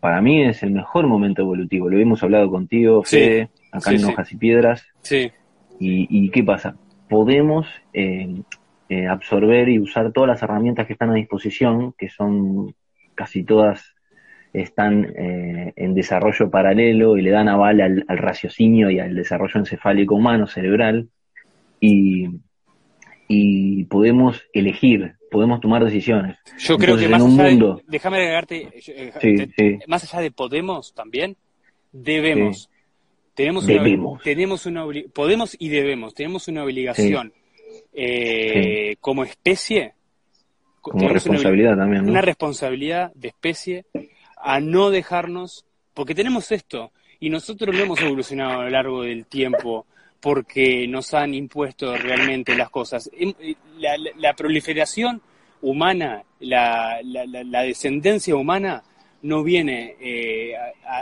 Para 0.00 0.20
mí 0.20 0.42
es 0.42 0.62
el 0.62 0.72
mejor 0.72 1.06
momento 1.06 1.40
evolutivo. 1.42 1.88
Lo 1.88 1.98
hemos 1.98 2.22
hablado 2.22 2.50
contigo, 2.50 3.02
Sí. 3.06 3.16
Fede, 3.16 3.48
acá 3.72 3.90
Sí, 3.90 3.96
en. 3.96 4.04
Hojas 4.04 4.32
y 4.32 4.36
Piedras. 4.36 4.86
sí, 5.00 5.30
¿Y, 5.80 6.06
y 6.26 6.28
qué 6.30 6.44
pasa? 6.44 6.76
Podemos 7.08 7.66
eh, 7.92 8.42
eh, 8.88 9.06
absorber 9.06 9.68
y 9.68 9.78
usar 9.78 10.12
todas 10.12 10.28
las 10.28 10.42
herramientas 10.42 10.86
que 10.86 10.94
están 10.94 11.10
a 11.10 11.14
disposición, 11.14 11.92
que 11.98 12.08
son 12.08 12.74
casi 13.14 13.44
todas 13.44 13.94
están 14.52 15.12
eh, 15.16 15.72
en 15.76 15.94
desarrollo 15.94 16.48
paralelo 16.48 17.16
y 17.16 17.22
le 17.22 17.30
dan 17.30 17.48
aval 17.48 17.80
al, 17.80 18.04
al 18.06 18.18
raciocinio 18.18 18.88
y 18.90 19.00
al 19.00 19.14
desarrollo 19.14 19.58
encefálico 19.58 20.14
humano, 20.14 20.46
cerebral, 20.46 21.08
y, 21.80 22.28
y 23.28 23.84
podemos 23.84 24.42
elegir, 24.52 25.14
podemos 25.30 25.60
tomar 25.60 25.84
decisiones. 25.84 26.36
Yo 26.58 26.78
creo 26.78 26.96
que 26.96 27.08
más 27.08 27.20
en 27.22 27.26
un 27.28 27.40
allá 27.40 27.50
mundo- 27.50 27.76
de, 27.76 27.82
déjame 27.88 28.16
agregarte, 28.18 28.68
eh, 28.86 29.12
Sí, 29.20 29.36
te- 29.36 29.48
sí. 29.56 29.78
más 29.88 30.04
allá 30.12 30.22
de 30.22 30.30
podemos 30.30 30.94
también, 30.94 31.36
debemos. 31.92 32.70
Tenemos 33.34 33.66
una, 33.74 33.82
tenemos 34.22 34.66
una 34.66 34.84
podemos 35.12 35.56
y 35.58 35.68
debemos, 35.68 36.14
tenemos 36.14 36.46
una 36.48 36.62
obligación 36.64 37.32
eh, 37.92 38.96
como 39.00 39.24
especie, 39.24 39.92
co- 40.80 40.90
Como 40.92 41.00
tenemos 41.02 41.26
una 41.26 41.32
responsabilidad 41.38 41.76
también, 41.76 42.04
¿no? 42.04 42.10
una 42.10 42.20
responsabilidad 42.20 43.12
de 43.14 43.28
especie 43.28 43.84
a 44.36 44.60
no 44.60 44.90
dejarnos, 44.90 45.64
porque 45.94 46.14
tenemos 46.14 46.50
esto, 46.52 46.92
y 47.20 47.30
nosotros 47.30 47.74
no 47.74 47.82
hemos 47.82 48.00
evolucionado 48.02 48.60
a 48.60 48.64
lo 48.64 48.70
largo 48.70 49.02
del 49.02 49.26
tiempo 49.26 49.86
porque 50.20 50.86
nos 50.88 51.12
han 51.14 51.34
impuesto 51.34 51.96
realmente 51.96 52.54
las 52.56 52.70
cosas. 52.70 53.10
Em- 53.16 53.34
eh, 53.40 53.54
La, 53.78 53.96
la- 53.98 54.10
la 54.16 54.32
proliferación 54.34 55.20
humana, 55.62 56.22
la, 56.40 56.98
la- 57.02 57.26
la- 57.26 57.44
la 57.44 57.62
descendencia 57.62 58.34
humana 58.36 58.82
no 59.22 59.42
viene 59.42 59.96
eh, 60.00 60.54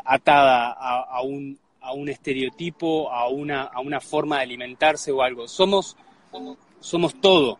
atada 0.05 0.73
a, 0.73 1.03
a 1.03 1.23
un, 1.23 1.59
a 1.83 1.93
un 1.93 2.09
estereotipo, 2.09 3.11
a 3.13 3.29
una, 3.29 3.63
a 3.63 3.81
una 3.81 4.01
forma 4.01 4.37
de 4.39 4.43
alimentarse 4.45 5.11
o 5.11 5.23
algo. 5.23 5.49
Somos, 5.49 5.97
somos 6.81 7.21
todo. 7.21 7.59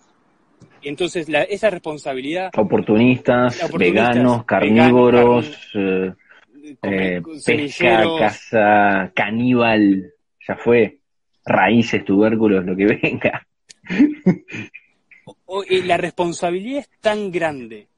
Entonces, 0.81 1.29
la- 1.29 1.43
esa 1.43 1.71
responsabilidad 1.71 2.51
Oportunistas, 2.57 3.63
Oportunistas, 3.65 4.15
veganos, 4.15 4.45
carnívoros, 4.45 5.71
eh, 5.75 6.13
eh, 6.83 7.21
comer 7.23 7.23
pesca, 7.45 8.05
caza, 8.19 9.13
caníbal, 9.15 10.13
ya 10.47 10.57
fue, 10.57 10.99
raíces, 11.45 12.05
tubérculos, 12.05 12.65
lo 12.65 12.77
que 12.77 12.87
venga. 13.03 13.47
eh, 15.69 15.83
la 15.85 15.97
responsabilidad 15.97 16.81
es 16.81 16.91
tan 17.01 17.31
grande, 17.31 17.89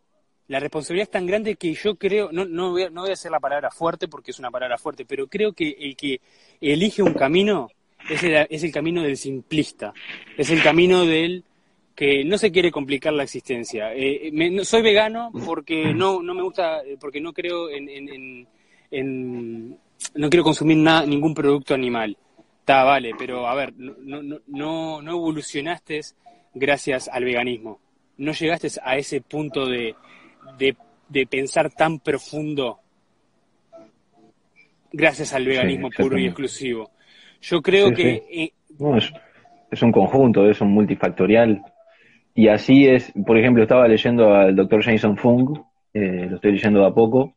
la 0.48 0.60
responsabilidad 0.60 1.04
es 1.04 1.10
tan 1.10 1.26
grande 1.26 1.56
que 1.56 1.72
yo 1.74 1.94
creo, 1.96 2.30
no, 2.32 2.44
no, 2.44 2.72
voy 2.72 2.82
a, 2.82 2.90
no 2.90 3.02
voy 3.02 3.10
a 3.10 3.14
hacer 3.14 3.30
la 3.30 3.40
palabra 3.40 3.70
fuerte 3.70 4.08
porque 4.08 4.30
es 4.30 4.38
una 4.38 4.50
palabra 4.50 4.76
fuerte, 4.78 5.04
pero 5.04 5.26
creo 5.26 5.52
que 5.52 5.70
el 5.78 5.96
que 5.96 6.20
elige 6.60 7.02
un 7.02 7.14
camino 7.14 7.68
es 8.10 8.22
el, 8.22 8.46
es 8.50 8.62
el 8.62 8.70
camino 8.72 9.02
del 9.02 9.16
simplista, 9.16 9.92
es 10.36 10.50
el 10.50 10.62
camino 10.62 11.04
del 11.06 11.44
que 11.94 12.24
no 12.24 12.36
se 12.36 12.50
quiere 12.50 12.70
complicar 12.72 13.12
la 13.12 13.22
existencia. 13.22 13.94
Eh, 13.94 14.30
no- 14.32 14.64
soy 14.64 14.82
vegano 14.82 15.30
porque 15.46 15.94
no, 15.94 16.20
no 16.22 16.34
me 16.34 16.42
gusta, 16.42 16.80
eh, 16.82 16.96
porque 17.00 17.20
no 17.20 17.32
creo 17.32 17.70
en, 17.70 17.88
en- 17.88 18.48
en- 18.90 19.78
no 20.14 20.28
quiero 20.28 20.44
consumir 20.44 20.76
ningún 20.76 21.34
producto 21.34 21.72
animal. 21.72 22.16
Está, 22.60 22.82
vale, 22.84 23.12
pero 23.16 23.46
a 23.46 23.54
ver, 23.54 23.72
no, 23.76 23.94
no- 24.22 24.40
no, 24.46 25.02
no 25.02 25.10
evolucionaste 25.12 26.00
gracias 26.52 27.08
al 27.08 27.24
veganismo. 27.24 27.80
No 28.16 28.32
llegaste 28.32 28.68
a 28.82 28.96
ese 28.96 29.20
punto 29.20 29.66
de, 29.66 29.94
de, 30.58 30.76
de 31.08 31.26
pensar 31.26 31.70
tan 31.70 31.98
profundo 31.98 32.78
gracias 34.92 35.32
al 35.34 35.46
veganismo 35.46 35.90
puro 35.90 36.18
y 36.18 36.26
exclusivo. 36.26 36.90
Yo 37.40 37.60
creo 37.60 37.88
Sí, 37.88 37.94
que 37.94 38.22
eh, 38.30 38.52
No, 38.78 38.96
es, 38.96 39.12
es 39.70 39.82
un 39.82 39.92
conjunto, 39.92 40.48
es 40.48 40.60
un 40.60 40.72
multifactorial. 40.72 41.62
Y 42.34 42.48
así 42.48 42.86
es, 42.86 43.12
por 43.26 43.38
ejemplo, 43.38 43.62
estaba 43.62 43.86
leyendo 43.86 44.34
al 44.34 44.56
doctor 44.56 44.82
Jason 44.82 45.16
Fung, 45.16 45.58
eh, 45.92 46.26
lo 46.28 46.36
estoy 46.36 46.52
leyendo 46.52 46.80
de 46.80 46.86
a 46.86 46.90
poco, 46.90 47.34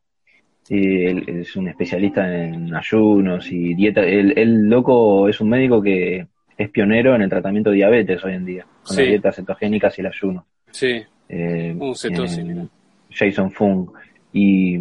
y 0.68 1.04
él 1.06 1.24
es 1.28 1.54
un 1.56 1.68
especialista 1.68 2.26
en 2.44 2.74
ayunos 2.74 3.50
y 3.52 3.74
dieta. 3.74 4.02
El, 4.02 4.36
el 4.38 4.68
loco 4.68 5.28
es 5.28 5.40
un 5.40 5.50
médico 5.50 5.80
que 5.80 6.26
es 6.56 6.70
pionero 6.70 7.14
en 7.14 7.22
el 7.22 7.30
tratamiento 7.30 7.70
de 7.70 7.76
diabetes 7.76 8.24
hoy 8.24 8.34
en 8.34 8.44
día, 8.44 8.66
con 8.82 8.96
las 8.96 9.06
dietas 9.06 9.36
cetogénicas 9.36 9.96
y 9.98 10.00
el 10.00 10.06
ayuno. 10.08 10.46
sí, 10.70 11.02
Eh, 11.28 11.76
cetosis, 11.94 12.38
en-. 12.38 12.68
Jason 13.10 13.50
Fung. 13.50 13.90
Y, 14.32 14.78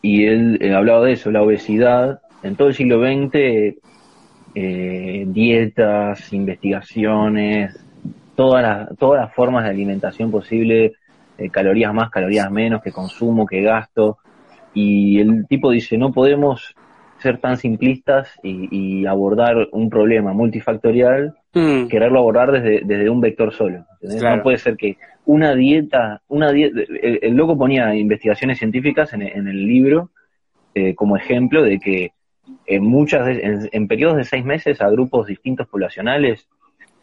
y 0.00 0.24
él 0.26 0.74
hablaba 0.74 1.04
de 1.06 1.12
eso, 1.12 1.30
la 1.30 1.42
obesidad. 1.42 2.20
En 2.42 2.56
todo 2.56 2.68
el 2.68 2.74
siglo 2.74 3.00
XX, 3.00 3.76
eh, 4.54 5.24
dietas, 5.28 6.32
investigaciones, 6.32 7.78
todas 8.34 8.62
las, 8.62 8.98
todas 8.98 9.22
las 9.22 9.34
formas 9.34 9.64
de 9.64 9.70
alimentación 9.70 10.30
posible, 10.30 10.92
eh, 11.38 11.50
calorías 11.50 11.94
más, 11.94 12.10
calorías 12.10 12.50
menos, 12.50 12.82
que 12.82 12.92
consumo, 12.92 13.46
que 13.46 13.62
gasto. 13.62 14.18
Y 14.74 15.20
el 15.20 15.46
tipo 15.46 15.70
dice, 15.70 15.96
no 15.96 16.12
podemos 16.12 16.74
ser 17.22 17.38
tan 17.38 17.56
simplistas 17.56 18.28
y, 18.42 18.68
y 18.70 19.06
abordar 19.06 19.68
un 19.72 19.88
problema 19.88 20.32
multifactorial 20.32 21.34
Mm, 21.54 21.88
quererlo 21.88 22.20
abordar 22.20 22.50
desde, 22.50 22.80
desde 22.82 23.10
un 23.10 23.20
vector 23.20 23.52
solo. 23.52 23.84
No 24.00 24.42
puede 24.42 24.56
ser 24.56 24.76
que 24.76 24.96
una 25.26 25.54
dieta, 25.54 26.22
una 26.28 26.50
dieta, 26.50 26.80
el, 27.02 27.18
el 27.20 27.34
loco 27.34 27.58
ponía 27.58 27.94
investigaciones 27.94 28.58
científicas 28.58 29.12
en, 29.12 29.22
en 29.22 29.46
el 29.46 29.66
libro 29.66 30.10
eh, 30.74 30.94
como 30.94 31.16
ejemplo 31.16 31.62
de 31.62 31.78
que 31.78 32.12
en 32.66 32.84
muchas 32.84 33.28
en, 33.28 33.68
en 33.70 33.86
periodos 33.86 34.16
de 34.16 34.24
seis 34.24 34.44
meses 34.44 34.80
a 34.80 34.88
grupos 34.88 35.26
distintos 35.26 35.68
poblacionales 35.68 36.48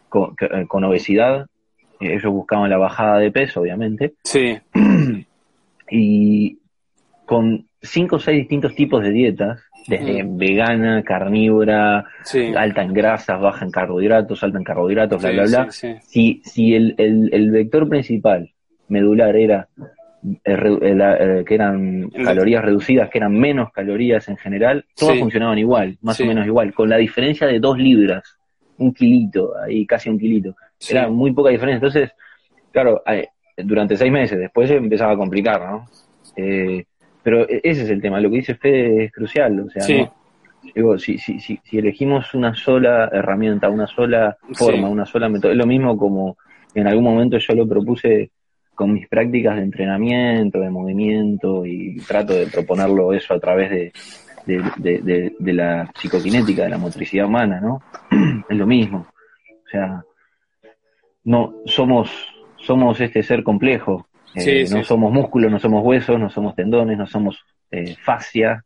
con, 0.09 0.35
eh, 0.41 0.65
con 0.67 0.83
obesidad, 0.83 1.45
eh, 1.99 2.15
ellos 2.15 2.33
buscaban 2.33 2.71
la 2.71 2.77
bajada 2.77 3.19
de 3.19 3.31
peso, 3.31 3.61
obviamente, 3.61 4.13
sí, 4.23 4.57
y 5.91 6.57
con 7.27 7.67
cinco 7.81 8.17
o 8.17 8.19
seis 8.19 8.39
distintos 8.39 8.75
tipos 8.75 9.03
de 9.03 9.11
dietas, 9.11 9.61
desde 9.87 10.23
Mm. 10.23 10.37
vegana, 10.37 11.03
carnívora, 11.03 12.05
sí. 12.23 12.53
alta 12.55 12.83
en 12.83 12.93
grasas, 12.93 13.39
baja 13.39 13.65
en 13.65 13.71
carbohidratos, 13.71 14.43
alta 14.43 14.57
en 14.57 14.63
carbohidratos, 14.63 15.21
bla, 15.21 15.29
Sí, 15.29 15.35
bla, 15.35 15.45
bla. 15.63 15.71
sí. 15.71 15.95
Si, 16.01 16.41
si 16.45 16.75
el, 16.75 16.95
el, 16.97 17.29
el 17.33 17.51
vector 17.51 17.87
principal 17.89 18.51
medular 18.87 19.35
era 19.35 19.67
eh, 20.43 20.55
re- 20.57 20.89
eh, 20.91 20.95
la- 20.95 21.15
eh, 21.39 21.45
que 21.45 21.55
eran 21.55 22.09
El- 22.13 22.25
calorías 22.25 22.63
reducidas, 22.63 23.09
que 23.09 23.19
eran 23.19 23.33
menos 23.33 23.71
calorías 23.71 24.27
en 24.27 24.35
general, 24.37 24.85
todas 24.95 25.17
funcionaban 25.17 25.57
igual, 25.57 25.97
más 26.01 26.19
o 26.19 26.25
menos 26.25 26.45
igual, 26.45 26.73
con 26.73 26.89
la 26.89 26.97
diferencia 26.97 27.47
de 27.47 27.59
dos 27.59 27.77
libras, 27.77 28.37
un 28.77 28.93
kilito, 28.93 29.53
ahí 29.57 29.85
casi 29.85 30.09
un 30.09 30.19
kilito. 30.19 30.55
Era 30.89 31.07
muy 31.07 31.31
poca 31.31 31.49
diferencia. 31.51 31.75
Entonces, 31.77 32.11
claro, 32.71 33.01
eh, 33.07 33.29
durante 33.57 33.95
seis 33.95 34.11
meses, 34.11 34.37
después 34.37 34.69
empezaba 34.71 35.13
a 35.13 35.17
complicar, 35.17 35.61
¿no? 35.61 35.85
Eh, 36.35 36.85
pero 37.29 37.47
e- 37.47 37.61
ese 37.63 37.83
es 37.83 37.89
el 37.91 38.01
tema, 38.01 38.19
lo 38.19 38.29
que 38.31 38.37
dice 38.37 38.55
Fede 38.55 39.03
es 39.05 39.11
crucial, 39.11 39.59
o 39.59 39.69
sea, 39.69 39.83
Sí. 39.83 39.99
¿no? 40.01 40.13
Digo, 40.75 40.97
si, 40.97 41.17
si, 41.19 41.39
si, 41.39 41.59
si 41.63 41.77
elegimos 41.77 42.33
una 42.33 42.53
sola 42.55 43.09
herramienta, 43.13 43.69
una 43.69 43.85
sola 43.87 44.35
forma, 44.53 44.87
Sí. 44.87 44.93
una 44.93 45.05
sola 45.05 45.29
método, 45.29 45.51
es 45.51 45.57
lo 45.57 45.65
mismo 45.67 45.95
como 45.97 46.37
en 46.73 46.87
algún 46.87 47.03
momento 47.03 47.37
yo 47.37 47.53
lo 47.53 47.67
propuse 47.67 48.31
con 48.75 48.93
mis 48.93 49.07
prácticas 49.07 49.55
de 49.57 49.61
entrenamiento, 49.63 50.59
de 50.59 50.69
movimiento, 50.71 51.65
y 51.65 51.97
trato 52.07 52.33
de 52.33 52.47
proponerlo 52.47 53.13
eso 53.13 53.33
a 53.35 53.39
través 53.39 53.69
de, 53.69 53.91
de, 54.47 54.63
de- 54.77 54.99
de- 54.99 55.35
de 55.37 55.53
la 55.53 55.89
psicoquinética, 55.95 56.63
de 56.63 56.69
la 56.69 56.77
motricidad 56.77 57.27
humana, 57.27 57.59
¿no? 57.61 57.81
es 58.49 58.57
lo 58.57 58.65
mismo. 58.65 59.05
O 59.65 59.69
sea, 59.69 60.03
no 61.25 61.53
somos, 61.65 62.09
somos 62.57 62.99
este 63.01 63.21
ser 63.23 63.43
complejo. 63.43 64.07
Eh, 64.33 64.65
Sí, 64.65 64.69
no 64.69 64.83
somos 64.83 65.11
músculos, 65.11 65.51
no 65.51 65.59
somos 65.59 65.83
huesos, 65.83 66.19
no 66.19 66.29
somos 66.29 66.55
tendones, 66.55 66.97
no 66.97 67.07
somos 67.07 67.43
eh, 67.71 67.95
fascia. 68.01 68.63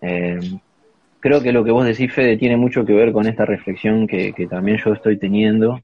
Eh, 0.00 0.38
creo 1.20 1.42
que 1.42 1.52
lo 1.52 1.64
que 1.64 1.70
vos 1.70 1.86
decís, 1.86 2.12
Fede, 2.12 2.36
tiene 2.36 2.56
mucho 2.56 2.84
que 2.84 2.92
ver 2.92 3.12
con 3.12 3.26
esta 3.26 3.44
reflexión 3.44 4.06
que, 4.06 4.32
que 4.32 4.46
también 4.46 4.78
yo 4.78 4.92
estoy 4.92 5.18
teniendo 5.18 5.80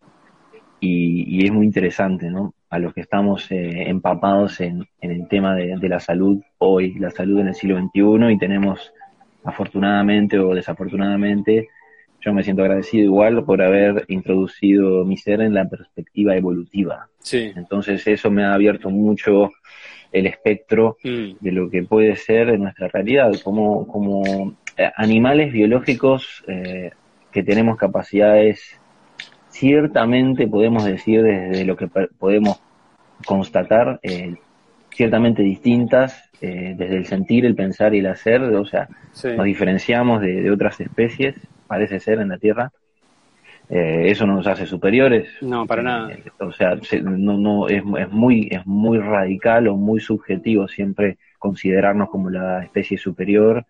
y, 0.81 1.41
y 1.43 1.47
es 1.47 1.53
muy 1.53 1.67
interesante, 1.67 2.31
¿no? 2.31 2.55
A 2.71 2.79
los 2.79 2.95
que 2.95 3.03
estamos 3.03 3.51
eh, 3.53 3.89
empapados 3.89 4.61
en, 4.61 4.85
en 5.01 5.11
el 5.13 5.29
tema 5.29 5.55
de, 5.57 5.77
de 5.79 5.89
la 5.89 6.01
salud 6.01 6.43
hoy, 6.59 6.95
la 6.99 7.11
salud 7.11 7.41
en 7.41 7.49
el 7.49 7.55
siglo 7.55 7.77
XXI 7.77 8.31
y 8.33 8.39
tenemos, 8.39 8.93
afortunadamente 9.45 10.39
o 10.39 10.55
desafortunadamente, 10.55 11.69
yo 12.29 12.35
me 12.35 12.45
siento 12.45 12.63
agradecido 12.63 13.05
igual 13.05 13.45
por 13.45 13.63
haber 13.63 14.05
introducido 14.09 15.05
mi 15.05 15.17
ser 15.17 15.41
en 15.41 15.55
la 15.55 15.69
perspectiva 15.69 16.37
evolutiva. 16.37 17.09
Sí. 17.21 17.53
Entonces 17.57 18.07
eso 18.07 18.31
me 18.31 18.45
ha 18.45 18.55
abierto 18.55 18.91
mucho 18.91 19.51
el 20.13 20.27
espectro 20.27 20.97
Mm, 21.03 21.37
de 21.41 21.53
lo 21.53 21.71
que 21.71 21.83
puede 21.83 22.17
ser 22.17 22.51
en 22.51 22.63
nuestra 22.63 22.89
realidad, 22.89 23.33
como, 23.43 23.87
como 23.87 24.55
eh, 24.77 24.91
animales 24.97 25.53
biológicos 25.53 26.45
eh, 26.49 26.91
que 27.33 27.43
tenemos 27.43 27.77
capacidades, 27.77 28.79
ciertamente 29.51 30.47
podemos 30.47 30.85
decir 30.85 31.23
desde 31.23 31.65
lo 31.65 31.77
que 31.77 31.89
podemos 32.19 32.61
constatar, 33.25 34.01
eh, 34.03 34.37
ciertamente 34.93 35.43
distintas, 35.43 36.31
eh, 36.41 36.75
desde 36.77 36.97
el 36.97 37.07
sentir, 37.07 37.45
el 37.45 37.55
pensar 37.55 37.95
y 37.95 37.99
el 37.99 38.07
hacer, 38.07 38.43
o 38.43 38.65
sea, 38.65 38.89
sí. 39.13 39.29
nos 39.37 39.45
diferenciamos 39.45 40.21
de, 40.21 40.43
de 40.43 40.51
otras 40.51 40.81
especies, 40.81 41.35
parece 41.69 42.01
ser 42.01 42.21
en 42.21 42.31
la 42.31 42.39
Tierra. 42.39 42.73
Eh, 43.69 44.11
eso 44.11 44.27
no 44.27 44.37
nos 44.37 44.47
hace 44.47 44.67
superiores. 44.67 45.29
No, 45.41 45.67
para 45.67 45.83
nada. 45.83 46.11
Eh, 46.11 46.25
o 46.41 46.53
sea, 46.53 46.79
se- 46.83 47.03
no, 47.03 47.37
no, 47.39 47.69
es, 47.69 47.83
es 47.99 48.09
muy, 48.11 48.49
es 48.51 48.67
muy 48.67 48.99
radical 48.99 49.69
o 49.69 49.77
muy 49.77 50.01
subjetivo 50.01 50.69
siempre 50.69 51.19
considerarnos 51.39 52.09
como 52.11 52.31
la 52.31 52.63
especie 52.65 52.99
superior 52.99 53.65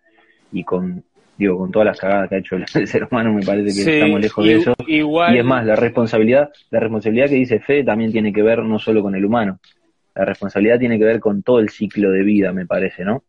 y 0.51 0.63
con, 0.63 1.03
digo, 1.37 1.57
con 1.57 1.71
todas 1.71 1.87
las 1.87 1.99
cagadas 1.99 2.29
que 2.29 2.35
ha 2.35 2.39
hecho 2.39 2.55
el, 2.55 2.65
el 2.75 2.87
ser 2.87 3.05
humano, 3.05 3.33
me 3.33 3.43
parece 3.43 3.75
que 3.75 3.83
Sí, 3.83 3.91
estamos 3.91 4.21
lejos 4.21 4.45
de 4.47 4.55
eso. 4.55 4.73
Igual, 4.87 5.35
Y 5.35 5.37
es 5.37 5.45
más, 5.45 5.65
la 5.65 5.75
responsabilidad, 5.75 6.49
la 6.71 6.79
responsabilidad 6.79 7.27
que 7.29 7.35
dice 7.35 7.59
Fede 7.59 7.83
también 7.83 8.11
tiene 8.11 8.33
que 8.33 8.41
ver 8.43 8.63
no 8.63 8.79
solo 8.79 9.01
con 9.03 9.15
el 9.15 9.25
humano, 9.25 9.59
la 10.15 10.25
responsabilidad 10.25 10.79
tiene 10.79 10.99
que 10.99 11.05
ver 11.05 11.19
con 11.19 11.43
todo 11.43 11.59
el 11.59 11.69
ciclo 11.69 12.11
de 12.11 12.23
vida, 12.23 12.53
me 12.53 12.65
parece, 12.67 13.05
¿no? 13.05 13.23